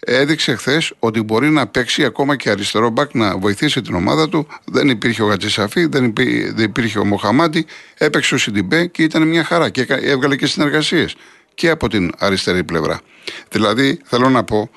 έδειξε 0.01 0.55
χθες 0.55 0.93
ότι 0.99 1.23
μπορεί 1.23 1.51
να 1.51 1.67
παίξει 1.67 2.05
ακόμα 2.05 2.37
και 2.37 2.51
αριστερό 2.51 2.91
μπακ 2.91 3.15
να 3.15 3.39
βοηθήσει 3.39 3.83
την 3.83 3.95
ομάδα 3.95 4.29
του. 4.29 4.47
Δεν 4.65 4.89
υπήρχε 4.89 5.23
ο 5.23 5.27
Χατζησαφί, 5.27 5.87
δεν, 5.87 6.15
υπήρχε 6.59 6.99
ο 6.99 7.05
Μοχαμαντί. 7.05 7.67
Έπαιξε 7.99 8.35
ο 8.35 8.39
Σιντιμπέ 8.39 8.87
και 8.87 9.03
ήταν 9.03 9.29
μια 9.29 9.45
χαρά 9.45 9.71
και 9.71 9.87
έβγαλε 9.89 10.37
και 10.37 10.47
συνεργασίες 10.47 11.17
και 11.55 11.71
από 11.71 11.89
την 11.89 12.13
αριστερή 12.19 12.65
πλευρά. 12.65 13.01
Δηλαδή, 13.51 14.01
θέλω 14.05 14.29
να 14.29 14.45
πω 14.45 14.71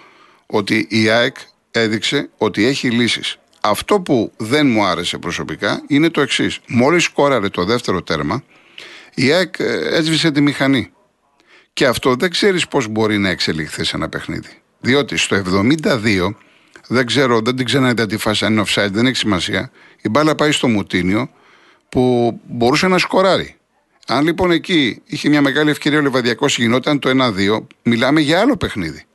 ότι 0.45 0.87
η 0.89 1.09
ΑΕΚ 1.09 1.35
έδειξε 1.71 2.29
ότι 2.37 2.65
έχει 2.65 2.89
λύσεις. 2.89 3.37
Αυτό 3.61 3.99
που 3.99 4.31
δεν 4.37 4.67
μου 4.67 4.85
άρεσε 4.85 5.17
προσωπικά 5.17 5.83
είναι 5.87 6.09
το 6.09 6.21
εξής. 6.21 6.59
Μόλις 6.67 7.03
σκόραρε 7.03 7.49
το 7.49 7.63
δεύτερο 7.63 8.01
τέρμα, 8.01 8.43
η 9.13 9.31
ΑΕΚ 9.31 9.59
ε, 9.59 9.97
έσβησε 9.97 10.31
τη 10.31 10.41
μηχανή. 10.41 10.91
Και 11.73 11.85
αυτό 11.85 12.15
δεν 12.15 12.29
ξέρεις 12.29 12.67
πώς 12.67 12.87
μπορεί 12.87 13.17
να 13.17 13.29
εξελιχθεί 13.29 13.83
σε 13.83 13.95
ένα 13.95 14.09
παιχνίδι. 14.09 14.60
Διότι 14.81 15.17
στο 15.17 15.41
72, 15.83 16.33
δεν 16.87 17.05
ξέρω, 17.05 17.41
δεν 17.41 17.55
την 17.55 17.65
ξέρετε 17.65 18.05
τη 18.05 18.17
φάση 18.17 18.45
αν 18.45 18.51
είναι 18.51 18.63
offside, 18.67 18.89
δεν 18.91 19.05
έχει 19.05 19.15
σημασία. 19.15 19.71
Η 20.01 20.09
μπάλα 20.09 20.35
πάει 20.35 20.51
στο 20.51 20.67
Μουτίνιο 20.67 21.29
που 21.89 22.33
μπορούσε 22.47 22.87
να 22.87 22.97
σκοράρει. 22.97 23.55
Αν 24.07 24.23
λοιπόν 24.23 24.51
εκεί 24.51 25.01
είχε 25.05 25.29
μια 25.29 25.41
μεγάλη 25.41 25.69
ευκαιρία 25.69 25.99
ο 25.99 26.01
Λεβαδιακός 26.01 26.57
γινόταν 26.57 26.99
το 26.99 27.09
1-2, 27.09 27.65
μιλάμε 27.83 28.21
για 28.21 28.39
άλλο 28.39 28.57
παιχνίδι. 28.57 29.05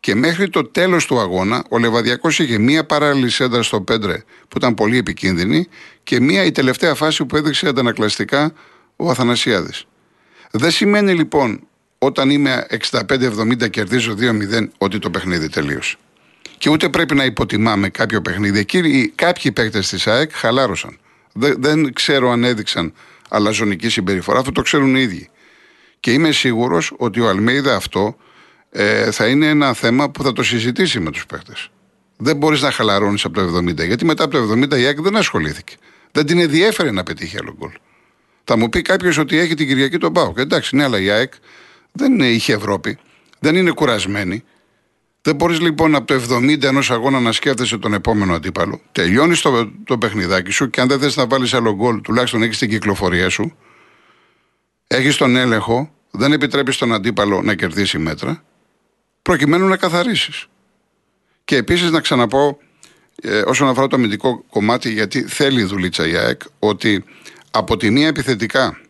Και 0.00 0.14
μέχρι 0.14 0.48
το 0.48 0.64
τέλος 0.64 1.06
του 1.06 1.18
αγώνα, 1.18 1.64
ο 1.68 1.78
Λεβαδιακός 1.78 2.38
είχε 2.38 2.58
μία 2.58 2.86
παράλληλη 2.86 3.30
σέντρα 3.30 3.62
στο 3.62 3.80
Πέντρε 3.80 4.22
που 4.48 4.56
ήταν 4.58 4.74
πολύ 4.74 4.98
επικίνδυνη 4.98 5.66
και 6.02 6.20
μία 6.20 6.44
η 6.44 6.50
τελευταία 6.50 6.94
φάση 6.94 7.24
που 7.24 7.36
έδειξε 7.36 7.68
αντανακλαστικά 7.68 8.52
ο 8.96 9.10
Αθανασιάδης. 9.10 9.86
Δεν 10.50 10.70
σημαίνει 10.70 11.14
λοιπόν 11.14 11.60
όταν 11.98 12.30
είμαι 12.30 12.66
65-70 12.90 13.70
κερδίζω 13.70 14.14
2-0 14.18 14.68
ότι 14.78 14.98
το 14.98 15.10
παιχνίδι 15.10 15.48
τελείωσε. 15.48 15.96
Και 16.58 16.70
ούτε 16.70 16.88
πρέπει 16.88 17.14
να 17.14 17.24
υποτιμάμε 17.24 17.88
κάποιο 17.88 18.22
παιχνίδι. 18.22 18.58
Εκεί 18.58 19.12
κάποιοι 19.14 19.52
παίκτες 19.52 19.88
της 19.88 20.06
ΑΕΚ 20.06 20.30
χαλάρωσαν. 20.32 20.98
Δεν, 21.32 21.54
δεν 21.58 21.92
ξέρω 21.92 22.30
αν 22.30 22.44
έδειξαν 22.44 22.92
αλαζονική 23.28 23.88
συμπεριφορά, 23.88 24.38
αυτό 24.38 24.52
το 24.52 24.62
ξέρουν 24.62 24.96
οι 24.96 25.00
ίδιοι. 25.00 25.28
Και 26.00 26.12
είμαι 26.12 26.32
σίγουρος 26.32 26.92
ότι 26.96 27.20
ο 27.20 27.28
Αλμέιδα 27.28 27.76
αυτό 27.76 28.16
ε, 28.70 29.10
θα 29.10 29.26
είναι 29.26 29.46
ένα 29.46 29.72
θέμα 29.72 30.10
που 30.10 30.22
θα 30.22 30.32
το 30.32 30.42
συζητήσει 30.42 31.00
με 31.00 31.10
τους 31.10 31.26
παίκτες. 31.26 31.70
Δεν 32.16 32.36
μπορείς 32.36 32.62
να 32.62 32.70
χαλαρώνεις 32.70 33.24
από 33.24 33.34
το 33.34 33.56
70, 33.56 33.86
γιατί 33.86 34.04
μετά 34.04 34.24
από 34.24 34.32
το 34.32 34.52
70 34.52 34.78
η 34.78 34.84
ΑΕΚ 34.84 35.00
δεν 35.00 35.16
ασχολήθηκε. 35.16 35.74
Δεν 36.12 36.26
την 36.26 36.38
ενδιέφερε 36.38 36.90
να 36.90 37.02
πετύχει 37.02 37.36
άλλο 37.38 37.54
γκολ. 37.58 37.70
Θα 38.44 38.56
μου 38.56 38.68
πει 38.68 38.82
κάποιος 38.82 39.18
ότι 39.18 39.38
έχει 39.38 39.54
την 39.54 39.66
Κυριακή 39.66 39.98
τον 39.98 40.12
Πάο. 40.12 40.32
Εντάξει, 40.36 40.76
ναι, 40.76 40.84
αλλά 40.84 41.00
η 41.00 41.10
ΑΕΚ 41.10 41.32
δεν 41.96 42.20
είχε 42.20 42.52
Ευρώπη, 42.52 42.98
δεν 43.38 43.56
είναι 43.56 43.70
κουρασμένη. 43.70 44.44
Δεν 45.22 45.34
μπορείς 45.34 45.60
λοιπόν 45.60 45.94
από 45.94 46.06
το 46.06 46.22
70 46.30 46.62
ενός 46.62 46.90
αγώνα 46.90 47.20
να 47.20 47.32
σκέφτεσαι 47.32 47.78
τον 47.78 47.94
επόμενο 47.94 48.34
αντίπαλο. 48.34 48.80
Τελειώνεις 48.92 49.40
το, 49.40 49.70
το 49.84 49.98
παιχνιδάκι 49.98 50.50
σου 50.50 50.70
και 50.70 50.80
αν 50.80 50.88
δεν 50.88 50.98
θες 50.98 51.16
να 51.16 51.26
βάλεις 51.26 51.54
άλλο 51.54 51.74
γκολ, 51.74 52.00
τουλάχιστον 52.00 52.42
έχεις 52.42 52.58
την 52.58 52.68
κυκλοφορία 52.68 53.28
σου. 53.28 53.56
Έχεις 54.86 55.16
τον 55.16 55.36
έλεγχο, 55.36 55.90
δεν 56.10 56.32
επιτρέπεις 56.32 56.76
τον 56.76 56.92
αντίπαλο 56.92 57.42
να 57.42 57.54
κερδίσει 57.54 57.98
μέτρα, 57.98 58.44
προκειμένου 59.22 59.66
να 59.66 59.76
καθαρίσεις. 59.76 60.46
Και 61.44 61.56
επίσης 61.56 61.90
να 61.90 62.00
ξαναπώ, 62.00 62.58
ε, 63.22 63.42
όσον 63.46 63.68
αφορά 63.68 63.86
το 63.86 63.96
αμυντικό 63.96 64.44
κομμάτι, 64.50 64.92
γιατί 64.92 65.22
θέλει 65.22 65.62
δουλίτσα 65.62 66.08
η 66.08 66.16
ΑΕΚ, 66.16 66.40
ότι 66.58 67.04
από 67.50 67.76
τη 67.76 67.90
μία 67.90 68.06
επιθετικά 68.06 68.80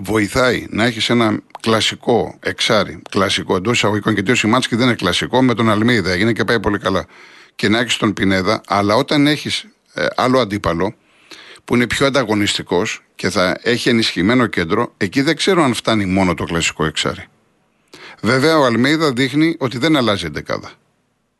βοηθάει 0.00 0.66
να 0.70 0.84
έχεις 0.84 1.10
ένα 1.10 1.40
κλασικό 1.60 2.38
εξάρι, 2.40 3.02
κλασικό 3.10 3.56
εντός 3.56 3.76
εισαγωγικών, 3.76 4.12
γιατί 4.12 4.30
ο 4.30 4.34
Σιμάνσκι 4.34 4.76
δεν 4.76 4.86
είναι 4.86 4.96
κλασικό, 4.96 5.42
με 5.42 5.54
τον 5.54 5.70
Αλμίδα 5.70 6.10
έγινε 6.10 6.32
και 6.32 6.44
πάει 6.44 6.60
πολύ 6.60 6.78
καλά. 6.78 7.06
Και 7.54 7.68
να 7.68 7.78
έχεις 7.78 7.96
τον 7.96 8.12
Πινέδα, 8.12 8.60
αλλά 8.66 8.94
όταν 8.94 9.26
έχεις 9.26 9.66
ε, 9.94 10.06
άλλο 10.16 10.38
αντίπαλο 10.38 10.94
που 11.64 11.74
είναι 11.74 11.86
πιο 11.86 12.06
ανταγωνιστικός 12.06 13.02
και 13.14 13.30
θα 13.30 13.58
έχει 13.62 13.88
ενισχυμένο 13.88 14.46
κέντρο, 14.46 14.92
εκεί 14.96 15.22
δεν 15.22 15.36
ξέρω 15.36 15.62
αν 15.62 15.74
φτάνει 15.74 16.06
μόνο 16.06 16.34
το 16.34 16.44
κλασικό 16.44 16.84
εξάρι. 16.84 17.24
Βέβαια, 18.20 18.58
ο 18.58 18.64
Αλμίδα 18.64 19.12
δείχνει 19.12 19.56
ότι 19.58 19.78
δεν 19.78 19.96
αλλάζει 19.96 20.26
εντεκάδα. 20.26 20.70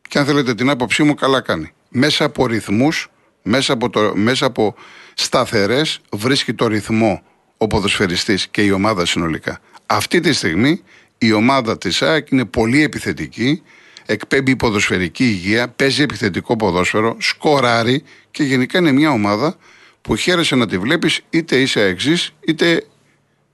Και 0.08 0.18
αν 0.18 0.24
θέλετε 0.24 0.54
την 0.54 0.70
άποψή 0.70 1.02
μου, 1.02 1.14
καλά 1.14 1.40
κάνει. 1.40 1.72
Μέσα 1.88 2.24
από 2.24 2.46
ρυθμούς, 2.46 3.08
μέσα 3.42 3.72
από, 3.72 3.90
το, 3.90 4.12
μέσα 4.14 4.46
από 4.46 4.74
σταθερές 5.14 6.00
βρίσκει 6.12 6.54
το 6.54 6.66
ρυθμό 6.66 7.22
ο 7.64 7.66
ποδοσφαιριστής 7.66 8.48
και 8.48 8.62
η 8.62 8.70
ομάδα 8.70 9.06
συνολικά. 9.06 9.60
Αυτή 9.86 10.20
τη 10.20 10.32
στιγμή 10.32 10.82
η 11.18 11.32
ομάδα 11.32 11.78
της 11.78 12.02
ΑΕΚ 12.02 12.30
είναι 12.30 12.44
πολύ 12.44 12.82
επιθετική, 12.82 13.62
εκπέμπει 14.06 14.56
ποδοσφαιρική 14.56 15.24
υγεία, 15.24 15.68
παίζει 15.68 16.02
επιθετικό 16.02 16.56
ποδόσφαιρο, 16.56 17.16
σκοράρει 17.18 18.02
και 18.30 18.42
γενικά 18.42 18.78
είναι 18.78 18.92
μια 18.92 19.10
ομάδα 19.10 19.56
που 20.02 20.16
χαίρεσαι 20.16 20.54
να 20.56 20.66
τη 20.66 20.78
βλέπεις 20.78 21.20
είτε 21.30 21.60
είσαι 21.60 21.80
εξής 21.80 22.32
είτε 22.46 22.84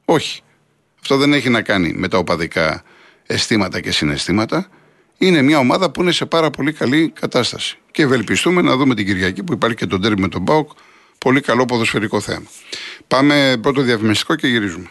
όχι. 0.04 0.40
Αυτό 1.00 1.16
δεν 1.16 1.32
έχει 1.32 1.48
να 1.48 1.62
κάνει 1.62 1.92
με 1.96 2.08
τα 2.08 2.18
οπαδικά 2.18 2.82
αισθήματα 3.26 3.80
και 3.80 3.90
συναισθήματα. 3.90 4.68
Είναι 5.18 5.42
μια 5.42 5.58
ομάδα 5.58 5.90
που 5.90 6.02
είναι 6.02 6.12
σε 6.12 6.26
πάρα 6.26 6.50
πολύ 6.50 6.72
καλή 6.72 7.12
κατάσταση. 7.20 7.78
Και 7.90 8.02
ευελπιστούμε 8.02 8.62
να 8.62 8.76
δούμε 8.76 8.94
την 8.94 9.06
Κυριακή 9.06 9.42
που 9.42 9.52
υπάρχει 9.52 9.76
και 9.76 9.86
τον 9.86 10.00
τέρμι 10.00 10.20
με 10.20 10.28
τον 10.28 10.42
Μπάουκ 10.42 10.70
Πολύ 11.24 11.40
καλό 11.40 11.64
ποδοσφαιρικό 11.64 12.20
θέμα. 12.20 12.46
Πάμε 13.08 13.56
πρώτο 13.62 13.82
διαφημιστικό 13.82 14.34
και 14.34 14.46
γυρίζουμε. 14.46 14.90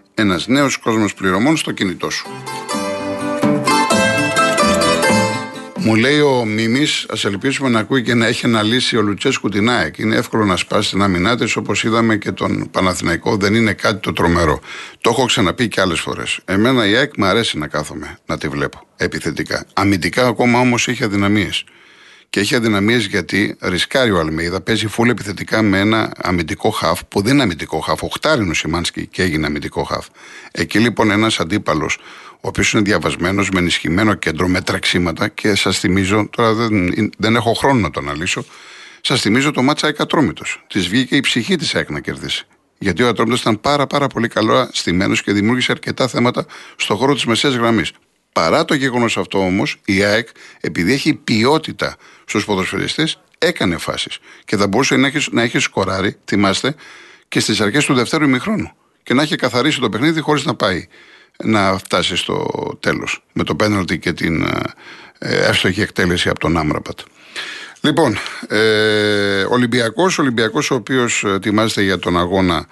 ένας 0.21 0.47
νέος 0.47 0.77
κόσμος 0.77 1.13
πληρωμών 1.13 1.57
στο 1.57 1.71
κινητό 1.71 2.09
σου. 2.09 2.27
Μου 5.83 5.95
λέει 5.95 6.19
ο 6.19 6.45
Μίμης, 6.45 7.05
ας 7.09 7.25
ελπίσουμε 7.25 7.69
να 7.69 7.79
ακούει 7.79 8.01
και 8.01 8.13
να 8.13 8.25
έχει 8.25 8.45
αναλύσει 8.45 8.97
ο 8.97 9.01
Λουτσέσκου 9.01 9.49
την 9.49 9.69
ΑΕΚ. 9.69 9.97
Είναι 9.97 10.15
εύκολο 10.15 10.45
να 10.45 10.55
σπάσει 10.55 10.89
την 10.89 11.01
άμυνά 11.01 11.37
της, 11.37 11.55
όπως 11.55 11.83
είδαμε 11.83 12.17
και 12.17 12.31
τον 12.31 12.69
Παναθηναϊκό. 12.71 13.35
Δεν 13.35 13.55
είναι 13.55 13.73
κάτι 13.73 13.99
το 13.99 14.13
τρομερό. 14.13 14.59
Το 15.01 15.09
έχω 15.09 15.25
ξαναπεί 15.25 15.67
και 15.67 15.81
άλλες 15.81 15.99
φορές. 15.99 16.39
Εμένα 16.45 16.87
η 16.87 16.95
ΑΕΚ 16.95 17.11
μου 17.17 17.25
αρέσει 17.25 17.57
να 17.57 17.67
κάθομαι, 17.67 18.17
να 18.25 18.37
τη 18.37 18.47
βλέπω 18.47 18.87
επιθετικά. 18.97 19.65
Αμυντικά 19.73 20.27
ακόμα 20.27 20.59
όμως 20.59 20.87
έχει 20.87 21.03
αδυναμίες. 21.03 21.63
Και 22.31 22.39
έχει 22.39 22.55
αδυναμίες 22.55 23.05
γιατί 23.05 23.55
ρισκάρει 23.61 24.11
ο 24.11 24.19
Αλμίδα, 24.19 24.61
παίζει 24.61 24.87
φούλ 24.87 25.09
επιθετικά 25.09 25.61
με 25.61 25.79
ένα 25.79 26.11
αμυντικό 26.17 26.69
χαφ 26.69 27.05
που 27.05 27.21
δεν 27.21 27.33
είναι 27.33 27.43
αμυντικό 27.43 27.79
χαφ. 27.79 28.03
Οχτάρινο 28.03 28.53
Σιμάνσκι 28.53 29.07
και 29.07 29.21
έγινε 29.21 29.45
αμυντικό 29.45 29.83
χαφ. 29.83 30.07
Εκεί 30.51 30.79
λοιπόν 30.79 31.11
ένας 31.11 31.39
αντίπαλος, 31.39 31.97
ο 32.31 32.47
οποίος 32.47 32.73
είναι 32.73 32.81
διαβασμένος 32.81 33.49
με 33.49 33.59
ενισχυμένο 33.59 34.13
κέντρο, 34.13 34.47
με 34.47 34.61
τρεξίματα 34.61 35.27
και 35.27 35.55
σας 35.55 35.79
θυμίζω, 35.79 36.29
τώρα 36.29 36.53
δεν, 36.53 36.93
δεν 37.17 37.35
έχω 37.35 37.53
χρόνο 37.53 37.79
να 37.79 37.89
το 37.89 37.99
αναλύσω, 37.99 38.45
σας 39.01 39.21
θυμίζω 39.21 39.51
το 39.51 39.61
μάτσα 39.61 39.87
Εκατρόμητος. 39.87 40.63
Της 40.67 40.87
βγήκε 40.87 41.15
η 41.15 41.19
ψυχή 41.19 41.55
της 41.55 41.75
ΑΕΚ 41.75 41.89
να 41.89 41.99
κερδίσει. 41.99 42.45
Γιατί 42.77 43.03
ο 43.03 43.07
Ατρόμητο 43.07 43.35
ήταν 43.35 43.61
πάρα, 43.61 43.87
πάρα 43.87 44.07
πολύ 44.07 44.27
καλό 44.27 44.69
στημένος 44.71 45.23
και 45.23 45.31
δημιούργησε 45.31 45.71
αρκετά 45.71 46.07
θέματα 46.07 46.45
στο 46.75 46.95
χώρο 46.95 47.13
της 47.13 47.25
μεσαίας 47.25 47.53
γραμμής. 47.53 47.91
Παρά 48.33 48.65
το 48.65 48.73
γεγονός 48.73 49.17
αυτό 49.17 49.39
όμως, 49.39 49.77
η 49.85 50.03
ΑΕΚ, 50.03 50.27
επειδή 50.61 50.93
έχει 50.93 51.13
ποιότητα 51.13 51.95
στους 52.25 52.45
ποδοσφαιριστές, 52.45 53.19
έκανε 53.37 53.77
φάσεις. 53.77 54.19
Και 54.45 54.57
θα 54.57 54.67
μπορούσε 54.67 54.95
να 54.95 55.07
έχει, 55.07 55.29
να 55.31 55.41
έχεις 55.41 55.63
σκοράρει, 55.63 56.17
θυμάστε, 56.25 56.75
και 57.27 57.39
στις 57.39 57.61
αρχές 57.61 57.85
του 57.85 57.93
δευτέρου 57.93 58.23
ημιχρόνου. 58.23 58.71
Και 59.03 59.13
να 59.13 59.21
έχει 59.21 59.35
καθαρίσει 59.35 59.79
το 59.79 59.89
παιχνίδι 59.89 60.19
χωρίς 60.19 60.45
να 60.45 60.55
πάει 60.55 60.87
να 61.43 61.77
φτάσει 61.77 62.15
στο 62.15 62.47
τέλος. 62.79 63.23
Με 63.33 63.43
το 63.43 63.55
πέναλτι 63.55 63.99
και 63.99 64.13
την 64.13 64.43
ε, 65.17 65.47
εύστοχη 65.47 65.81
εκτέλεση 65.81 66.29
από 66.29 66.39
τον 66.39 66.57
Άμραμπατ. 66.57 66.99
Λοιπόν, 67.81 68.17
ε, 68.47 69.43
Ολυμπιακός, 69.43 70.19
Ολυμπιακός 70.19 70.71
ο 70.71 70.75
οποίος 70.75 71.23
ετοιμάζεται 71.23 71.81
για 71.81 71.99
τον 71.99 72.17
αγώνα 72.17 72.67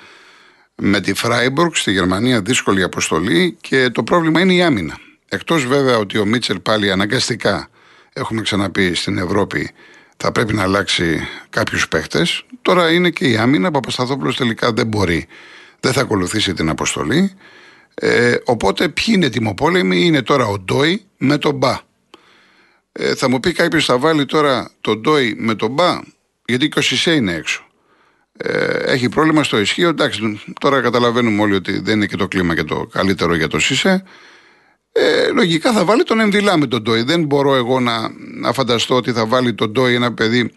με 0.75 1.01
τη 1.01 1.13
Φράιμπουργκ 1.13 1.71
στη 1.73 1.91
Γερμανία, 1.91 2.41
δύσκολη 2.41 2.83
αποστολή 2.83 3.57
και 3.61 3.89
το 3.89 4.03
πρόβλημα 4.03 4.39
είναι 4.39 4.53
η 4.53 4.61
άμυνα. 4.61 4.97
Εκτός 5.29 5.65
βέβαια 5.65 5.97
ότι 5.97 6.17
ο 6.17 6.25
Μίτσελ 6.25 6.59
πάλι 6.59 6.91
αναγκαστικά, 6.91 7.69
έχουμε 8.13 8.41
ξαναπεί 8.41 8.93
στην 8.93 9.17
Ευρώπη, 9.17 9.71
θα 10.17 10.31
πρέπει 10.31 10.53
να 10.53 10.63
αλλάξει 10.63 11.27
κάποιους 11.49 11.87
παίχτες. 11.87 12.45
Τώρα 12.61 12.91
είναι 12.91 13.09
και 13.09 13.25
η 13.25 13.37
άμυνα. 13.37 13.71
Παπασταθόπουλος 13.71 14.35
τελικά 14.35 14.71
δεν 14.73 14.87
μπορεί, 14.87 15.27
δεν 15.79 15.93
θα 15.93 16.01
ακολουθήσει 16.01 16.53
την 16.53 16.69
αποστολή. 16.69 17.33
Ε, 17.93 18.35
οπότε 18.43 18.89
ποιοι 18.89 19.05
είναι 19.07 19.29
τιμοπόλεμοι, 19.29 20.05
είναι 20.05 20.21
τώρα 20.21 20.45
ο 20.45 20.59
Ντόι 20.59 21.05
με 21.17 21.37
τον 21.37 21.55
Μπα. 21.55 21.79
Ε, 22.91 23.15
θα 23.15 23.29
μου 23.29 23.39
πει 23.39 23.51
κάποιος 23.51 23.85
θα 23.85 23.97
βάλει 23.97 24.25
τώρα 24.25 24.71
τον 24.81 25.01
Ντόι 25.01 25.35
με 25.37 25.55
τον 25.55 25.71
Μπα, 25.71 25.99
γιατί 26.45 26.69
και 26.69 26.79
ο 26.79 26.81
Σισε 26.81 27.11
είναι 27.11 27.33
έξω. 27.33 27.63
Ε, 28.37 28.77
έχει 28.77 29.09
πρόβλημα 29.09 29.43
στο 29.43 29.59
ισχύο. 29.59 29.89
Εντάξει, 29.89 30.41
τώρα 30.59 30.81
καταλαβαίνουμε 30.81 31.41
όλοι 31.41 31.55
ότι 31.55 31.79
δεν 31.79 31.95
είναι 31.95 32.05
και 32.05 32.15
το 32.15 32.27
κλίμα 32.27 32.55
και 32.55 32.63
το 32.63 32.87
καλύτερο 32.91 33.35
για 33.35 33.47
το 33.47 33.59
Σισε. 33.59 34.03
Ε, 34.91 35.27
λογικά 35.31 35.73
θα 35.73 35.85
βάλει 35.85 36.03
τον 36.03 36.19
Εμβιλά 36.19 36.57
με 36.57 36.67
τον 36.67 36.81
Ντόι. 36.81 37.01
Δεν 37.01 37.23
μπορώ 37.23 37.55
εγώ 37.55 37.79
να, 37.79 38.09
να 38.17 38.53
φανταστώ 38.53 38.95
ότι 38.95 39.11
θα 39.11 39.25
βάλει 39.25 39.53
τον 39.53 39.71
Ντόι 39.71 39.93
ένα 39.93 40.13
παιδί 40.13 40.51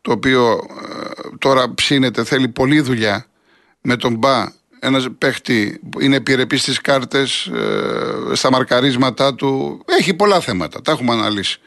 το 0.00 0.12
οποίο 0.12 0.52
ε, 0.52 1.36
τώρα 1.38 1.74
ψήνεται, 1.74 2.24
θέλει 2.24 2.48
πολλή 2.48 2.80
δουλειά 2.80 3.26
με 3.80 3.96
τον 3.96 4.14
Μπα 4.14 4.52
ένας 4.80 5.06
παίχτη 5.18 5.80
που 5.90 6.00
είναι 6.00 6.16
επιρρεπής 6.16 6.62
στις 6.62 6.80
κάρτες, 6.80 7.46
ε, 7.46 8.34
στα 8.34 8.50
μαρκαρίσματά 8.50 9.34
του. 9.34 9.82
Έχει 9.98 10.14
πολλά 10.14 10.40
θέματα. 10.40 10.82
Τα 10.82 10.92
έχουμε 10.92 11.12
αναλύσει. 11.12 11.60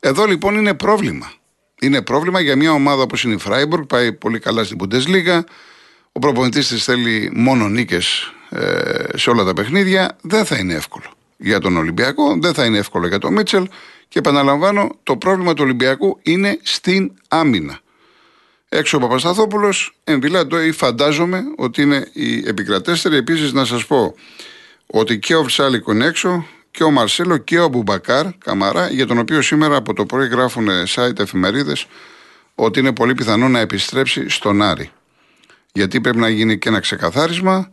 Εδώ 0.00 0.24
λοιπόν 0.24 0.54
είναι 0.54 0.74
πρόβλημα. 0.74 1.32
Είναι 1.80 2.02
πρόβλημα 2.02 2.40
για 2.40 2.56
μια 2.56 2.72
ομάδα 2.72 3.02
όπως 3.02 3.24
είναι 3.24 3.34
η 3.34 3.38
Φράιμπουργκ, 3.38 3.84
πάει 3.84 4.12
πολύ 4.12 4.38
καλά 4.38 4.64
στην 4.64 4.78
Bundesliga. 4.80 5.40
Ο 6.12 6.18
προπονητής 6.18 6.68
της 6.68 6.84
θέλει 6.84 7.30
μόνο 7.34 7.68
νίκες 7.68 8.32
ε, 8.50 9.04
σε 9.14 9.30
όλα 9.30 9.44
τα 9.44 9.52
παιχνίδια. 9.52 10.16
Δεν 10.22 10.44
θα 10.44 10.56
είναι 10.56 10.74
εύκολο 10.74 11.19
για 11.40 11.60
τον 11.60 11.76
Ολυμπιακό, 11.76 12.36
δεν 12.40 12.54
θα 12.54 12.64
είναι 12.64 12.78
εύκολο 12.78 13.06
για 13.06 13.18
τον 13.18 13.32
Μίτσελ. 13.32 13.68
Και 14.08 14.18
επαναλαμβάνω, 14.18 14.96
το 15.02 15.16
πρόβλημα 15.16 15.54
του 15.54 15.62
Ολυμπιακού 15.64 16.18
είναι 16.22 16.58
στην 16.62 17.12
άμυνα. 17.28 17.78
Έξω 18.68 18.96
ο 18.96 19.00
Παπασταθόπουλος, 19.00 19.94
εμβυλά 20.04 20.46
ή 20.66 20.72
φαντάζομαι 20.72 21.42
ότι 21.56 21.82
είναι 21.82 22.08
η 22.12 22.48
επικρατέστερη. 22.48 23.16
Επίσης 23.16 23.52
να 23.52 23.64
σας 23.64 23.86
πω 23.86 24.14
ότι 24.86 25.18
και 25.18 25.34
ο 25.34 25.44
Ψάλικο 25.44 25.92
είναι 25.92 26.06
έξω 26.06 26.46
και 26.70 26.82
ο 26.82 26.90
Μαρσέλο 26.90 27.36
και 27.36 27.60
ο 27.60 27.68
Μπουμπακάρ 27.68 28.26
Καμαρά, 28.38 28.90
για 28.90 29.06
τον 29.06 29.18
οποίο 29.18 29.42
σήμερα 29.42 29.76
από 29.76 29.92
το 29.94 30.06
πρωί 30.06 30.28
γράφουν 30.28 30.68
site 30.94 31.18
εφημερίδες 31.18 31.86
ότι 32.54 32.78
είναι 32.78 32.92
πολύ 32.92 33.14
πιθανό 33.14 33.48
να 33.48 33.58
επιστρέψει 33.58 34.28
στον 34.28 34.62
Άρη. 34.62 34.90
Γιατί 35.72 36.00
πρέπει 36.00 36.18
να 36.18 36.28
γίνει 36.28 36.58
και 36.58 36.68
ένα 36.68 36.80
ξεκαθάρισμα. 36.80 37.70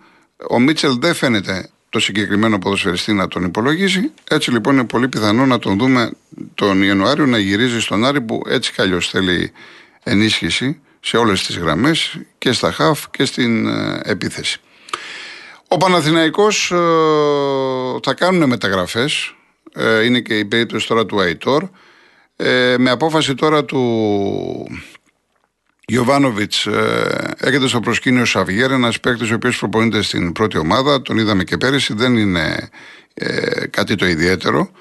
Ο 0.49 0.59
Μίτσελ 0.59 0.97
δεν 0.99 1.13
φαίνεται 1.13 1.69
το 1.89 1.99
συγκεκριμένο 1.99 2.59
ποδοσφαιριστή 2.59 3.13
να 3.13 3.27
τον 3.27 3.43
υπολογίζει. 3.43 4.11
Έτσι 4.29 4.51
λοιπόν 4.51 4.73
είναι 4.73 4.85
πολύ 4.85 5.07
πιθανό 5.07 5.45
να 5.45 5.59
τον 5.59 5.77
δούμε 5.77 6.11
τον 6.55 6.83
Ιανουάριο 6.83 7.25
να 7.25 7.37
γυρίζει 7.37 7.81
στον 7.81 8.05
Άρη 8.05 8.21
που 8.21 8.41
έτσι 8.47 8.73
κι 8.73 8.81
αλλιώς 8.81 9.09
θέλει 9.09 9.51
ενίσχυση 10.03 10.81
σε 10.99 11.17
όλες 11.17 11.45
τις 11.45 11.57
γραμμές 11.57 12.19
και 12.37 12.51
στα 12.51 12.71
χαφ 12.71 13.09
και 13.09 13.25
στην 13.25 13.67
ε, 13.67 13.99
επίθεση. 14.03 14.59
Ο 15.67 15.77
Παναθηναϊκός 15.77 16.71
ε, 16.71 16.75
θα 18.03 18.13
κάνουν 18.13 18.49
μεταγραφές, 18.49 19.35
ε, 19.73 20.03
είναι 20.03 20.19
και 20.19 20.37
η 20.37 20.45
περίπτωση 20.45 20.87
τώρα 20.87 21.05
του 21.05 21.19
Αϊτόρ, 21.19 21.63
με 22.77 22.89
απόφαση 22.89 23.35
τώρα 23.35 23.65
του 23.65 23.81
Γιωβάνοβιτς 25.91 26.67
έρχεται 27.37 27.67
στο 27.67 27.79
προσκήνιο 27.79 28.25
Σαβιέρ, 28.25 28.71
ένας 28.71 28.99
παίκτης 28.99 29.31
ο 29.31 29.35
οποίος 29.35 29.57
προπονείται 29.57 30.01
στην 30.01 30.31
πρώτη 30.31 30.57
ομάδα. 30.57 31.01
Τον 31.01 31.17
είδαμε 31.17 31.43
και 31.43 31.57
πέρυσι, 31.57 31.93
δεν 31.93 32.17
είναι 32.17 32.69
κάτι 33.69 33.95
το 33.95 34.07
ιδιαίτερο. 34.07 34.71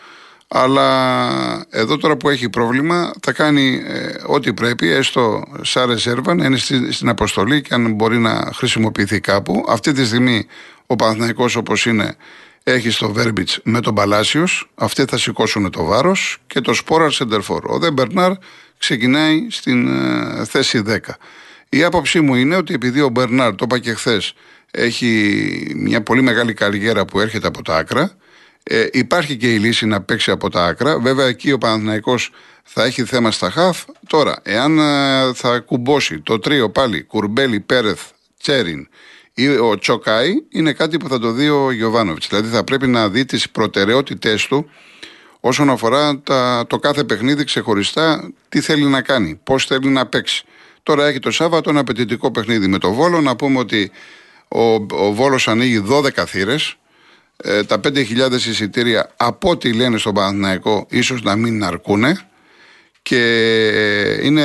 Αλλά 0.49 1.67
εδώ 1.71 1.97
τώρα 1.97 2.17
που 2.17 2.29
έχει 2.29 2.49
πρόβλημα 2.49 3.13
θα 3.23 3.33
κάνει 3.33 3.83
ε, 3.87 4.15
ό,τι 4.27 4.53
πρέπει, 4.53 4.89
έστω 4.89 5.45
σαν 5.63 5.87
ρεζέρβα, 5.89 6.35
να 6.35 6.45
είναι 6.45 6.59
στην 6.91 7.09
αποστολή 7.09 7.61
και 7.61 7.75
αν 7.75 7.93
μπορεί 7.93 8.19
να 8.19 8.51
χρησιμοποιηθεί 8.55 9.21
κάπου. 9.21 9.65
Αυτή 9.69 9.93
τη 9.93 10.05
στιγμή 10.05 10.47
ο 10.87 10.97
Παναθηναϊκός 10.97 11.57
όπως 11.57 11.87
είναι 11.87 12.17
έχει 12.63 12.91
στο 12.91 13.13
Βέρμπιτς 13.13 13.61
με 13.63 13.81
τον 13.81 13.95
Παλάσιος, 13.95 14.71
αυτοί 14.75 15.05
θα 15.05 15.19
σηκώσουν 15.19 15.71
το 15.71 15.85
βάρος 15.85 16.39
και 16.47 16.61
το 16.61 16.75
Σπόραρ 16.75 17.11
Σεντερφόρ. 17.13 17.65
Ο 17.67 17.79
Δε 17.79 17.91
Μπερνάρ 17.91 18.33
ξεκινάει 18.79 19.47
στην 19.51 19.89
ε, 19.89 20.45
θέση 20.45 20.83
10. 20.87 20.97
Η 21.69 21.85
άποψή 21.85 22.21
μου 22.21 22.35
είναι 22.35 22.57
ότι 22.57 22.75
επειδή 22.75 23.01
ο 23.01 23.09
Μπερνάρ, 23.09 23.55
το 23.55 23.65
είπα 23.65 23.79
και 23.79 23.95
χθες, 23.95 24.35
έχει 24.71 25.73
μια 25.77 26.03
πολύ 26.03 26.23
μεγάλη 26.23 26.55
καριέρα 26.55 27.05
που 27.05 27.21
έρχεται 27.21 27.47
από 27.47 27.63
τα 27.63 27.77
άκρα, 27.77 28.17
ε, 28.63 28.87
υπάρχει 28.93 29.37
και 29.37 29.55
η 29.55 29.59
λύση 29.59 29.87
να 29.87 30.03
παίξει 30.03 30.31
από 30.31 30.51
τα 30.51 30.65
άκρα. 30.65 30.99
Βέβαια, 30.99 31.27
εκεί 31.27 31.53
ο 31.53 31.59
Παναθηναϊκός 31.59 32.31
θα 32.63 32.85
έχει 32.85 33.05
θέμα 33.05 33.31
στα 33.31 33.51
χαφ. 33.51 33.85
Τώρα, 34.07 34.39
εάν 34.43 34.79
ε, 34.79 35.33
θα 35.35 35.59
κουμπώσει 35.59 36.21
το 36.21 36.39
τρίο 36.39 36.71
πάλι, 36.71 37.03
Κουρμπέλι, 37.03 37.61
Πέρεθ, 37.61 38.01
Τσέριν 38.41 38.89
ή 39.35 39.49
ο 39.49 39.79
Τσοκάη, 39.79 40.33
είναι 40.49 40.73
κάτι 40.73 40.97
που 40.97 41.09
θα 41.09 41.19
το 41.19 41.33
δει 41.33 41.49
ο 41.49 41.71
Γιωβάνοβιτς. 41.71 42.29
Δηλαδή, 42.29 42.49
θα 42.49 42.65
πρέπει 42.65 42.87
να 42.87 43.09
δει 43.09 43.25
τις 43.25 43.51
προτεραιότητές 43.51 44.47
του 44.47 44.71
όσον 45.47 45.71
αφορά 45.71 46.19
τα, 46.19 46.65
το 46.69 46.79
κάθε 46.79 47.05
παιχνίδι 47.05 47.45
ξεχωριστά, 47.45 48.33
τι 48.49 48.61
θέλει 48.61 48.85
να 48.85 49.03
κάνει, 49.03 49.41
πώς 49.45 49.67
θέλει 49.67 49.89
να 49.89 50.07
παίξει. 50.07 50.45
Τώρα 50.83 51.07
έχει 51.07 51.19
το 51.19 51.31
Σάββατο 51.31 51.71
ένα 51.71 51.81
απαιτητικό 51.81 52.31
παιχνίδι 52.31 52.67
με 52.67 52.79
το 52.79 52.93
Βόλο. 52.93 53.21
Να 53.21 53.37
πούμε 53.37 53.59
ότι 53.59 53.91
ο, 54.49 54.75
ο 54.75 55.13
Βόλος 55.13 55.49
ανοίγει 55.49 55.85
12 55.91 56.11
θύρες 56.27 56.77
ε, 57.37 57.63
τα 57.65 57.81
5.000 57.85 58.33
εισιτήρια 58.33 59.13
από 59.17 59.51
ό,τι 59.51 59.73
λένε 59.73 59.99
στον 59.99 60.15
Παναθηναϊκό 60.15 60.87
ίσως 60.91 61.23
να 61.23 61.37
μην 61.37 61.65
αρκούνε 61.65 62.19
και 63.03 63.21
είναι 64.23 64.45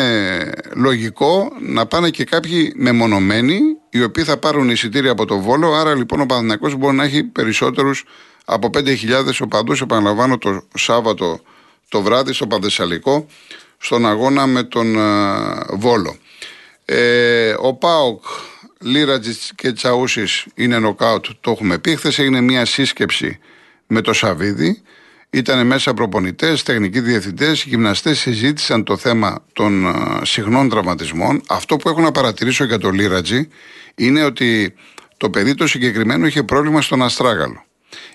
λογικό 0.76 1.52
να 1.62 1.86
πάνε 1.86 2.10
και 2.10 2.24
κάποιοι 2.24 2.74
μεμονωμένοι 2.76 3.60
οι 3.90 4.04
οποίοι 4.04 4.24
θα 4.24 4.38
πάρουν 4.38 4.70
εισιτήρια 4.70 5.12
από 5.12 5.26
το 5.26 5.40
Βόλο 5.40 5.74
άρα 5.74 5.96
λοιπόν 5.96 6.22
ο 6.22 6.26
Παναθηναϊκός 6.26 6.76
μπορεί 6.76 6.96
να 6.96 7.04
έχει 7.04 7.24
περισσότερους 7.24 8.06
από 8.52 8.70
5.000 8.74 8.96
οπαδούς 9.42 9.82
επαναλαμβάνω 9.82 10.38
το 10.38 10.64
Σάββατο 10.74 11.40
το 11.90 12.02
βράδυ 12.02 12.34
στο 12.34 12.48
Παδεσσαλικό 12.48 13.28
στον 13.78 14.06
αγώνα 14.06 14.48
με 14.48 14.64
τον 14.64 14.96
ε, 14.96 15.66
Βόλο. 15.70 16.16
Ε, 16.86 17.56
ο 17.60 17.74
ΠΑΟΚ 17.74 18.24
Λίρατζιτ 18.80 19.42
και 19.56 19.72
Τσαούσης 19.72 20.46
είναι 20.56 20.80
νοκάουτ, 20.80 21.26
το 21.42 21.52
έχουμε 21.52 21.78
πει. 21.78 21.96
Χθες 21.96 22.20
έγινε 22.20 22.42
μια 22.42 22.66
σύσκεψη 22.66 23.40
με 23.88 24.02
το 24.02 24.14
Σαβίδι. 24.14 24.82
Ήταν 25.30 25.68
μέσα 25.68 25.94
προπονητές, 25.94 26.64
τεχνικοί 26.64 27.00
διευθυντές, 27.00 27.64
γυμναστές 27.64 28.20
συζήτησαν 28.20 28.84
το 28.84 28.98
θέμα 28.98 29.44
των 29.54 29.94
uh, 29.96 30.22
συχνών 30.24 30.70
τραυματισμών. 30.70 31.42
Αυτό 31.48 31.78
που 31.78 31.90
έχω 31.90 32.02
να 32.02 32.12
παρατηρήσω 32.12 32.64
για 32.64 32.78
το 32.78 32.90
Λίρατζι 32.90 33.48
είναι 33.96 34.24
ότι 34.24 34.74
το 35.18 35.30
παιδί 35.30 35.56
το 35.56 35.68
συγκεκριμένο 35.68 36.26
είχε 36.26 36.44
πρόβλημα 36.44 36.82
στον 36.82 37.04
Αστράγαλο. 37.04 37.66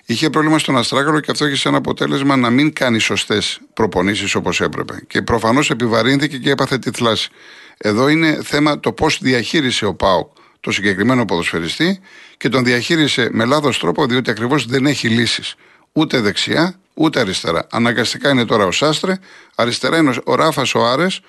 Είχε 0.05 0.29
πρόβλημα 0.29 0.59
στον 0.59 0.77
Αστράγαλο 0.77 1.19
και 1.19 1.31
αυτό 1.31 1.45
είχε 1.45 1.55
σαν 1.55 1.75
αποτέλεσμα 1.75 2.35
να 2.35 2.49
μην 2.49 2.73
κάνει 2.73 2.99
σωστές 2.99 3.59
προπονήσεις 3.73 4.35
όπως 4.35 4.61
έπρεπε. 4.61 5.03
Και 5.07 5.21
προφανώς 5.21 5.69
επιβαρύνθηκε 5.69 6.37
και 6.37 6.49
έπαθε 6.49 6.77
τη 6.77 6.91
θλάση. 6.91 7.29
Εδώ 7.77 8.07
είναι 8.07 8.39
θέμα 8.43 8.79
το 8.79 8.91
πώς 8.91 9.19
διαχείρισε 9.21 9.85
ο 9.85 9.93
Πάοκ 9.93 10.35
το 10.59 10.71
συγκεκριμένο 10.71 11.25
ποδοσφαιριστή 11.25 11.99
και 12.37 12.49
τον 12.49 12.63
διαχείρισε 12.63 13.29
με 13.31 13.45
λάθος 13.45 13.79
τρόπο 13.79 14.05
διότι 14.05 14.29
ακριβώς 14.29 14.65
δεν 14.65 14.85
έχει 14.85 15.07
λύσεις. 15.07 15.55
Ούτε 15.91 16.19
δεξιά, 16.19 16.79
ούτε 16.93 17.19
αριστερά. 17.19 17.67
Αναγκαστικά 17.71 18.29
είναι 18.29 18.45
τώρα 18.45 18.65
ο 18.65 18.71
Σάστρε, 18.71 19.19
αριστερά 19.55 19.97
είναι 19.97 20.15
ο 20.25 20.35
Ράφας 20.35 20.75
ο 20.75 20.85
Άρες, 20.85 21.21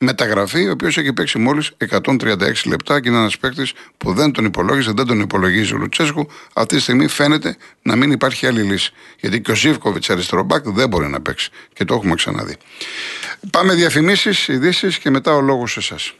μεταγραφή, 0.00 0.68
ο 0.68 0.70
οποίος 0.70 0.98
έχει 0.98 1.12
παίξει 1.12 1.38
μόλις 1.38 1.70
136 1.90 2.66
λεπτά 2.66 3.00
και 3.00 3.08
είναι 3.08 3.18
ένας 3.18 3.38
παίκτης 3.38 3.72
που 3.98 4.12
δεν 4.12 4.32
τον 4.32 4.44
υπολόγισε, 4.44 4.92
δεν 4.92 5.06
τον 5.06 5.20
υπολογίζει 5.20 5.74
ο 5.74 5.76
Λουτσέσκου. 5.76 6.28
Αυτή 6.52 6.76
τη 6.76 6.82
στιγμή 6.82 7.06
φαίνεται 7.06 7.56
να 7.82 7.96
μην 7.96 8.10
υπάρχει 8.10 8.46
άλλη 8.46 8.62
λύση. 8.62 8.92
Γιατί 9.20 9.40
και 9.40 9.50
ο 9.50 9.54
Ζήφκοβιτς 9.54 10.10
αριστερό 10.10 10.42
μπακ 10.42 10.68
δεν 10.68 10.88
μπορεί 10.88 11.08
να 11.08 11.20
παίξει. 11.20 11.50
Και 11.72 11.84
το 11.84 11.94
έχουμε 11.94 12.14
ξαναδεί. 12.14 12.56
Πάμε 13.50 13.74
διαφημίσεις, 13.74 14.48
ειδήσεις 14.48 14.98
και 14.98 15.10
μετά 15.10 15.34
ο 15.34 15.40
λόγος 15.40 15.72
σε 15.72 15.78
εσάς. 15.78 16.14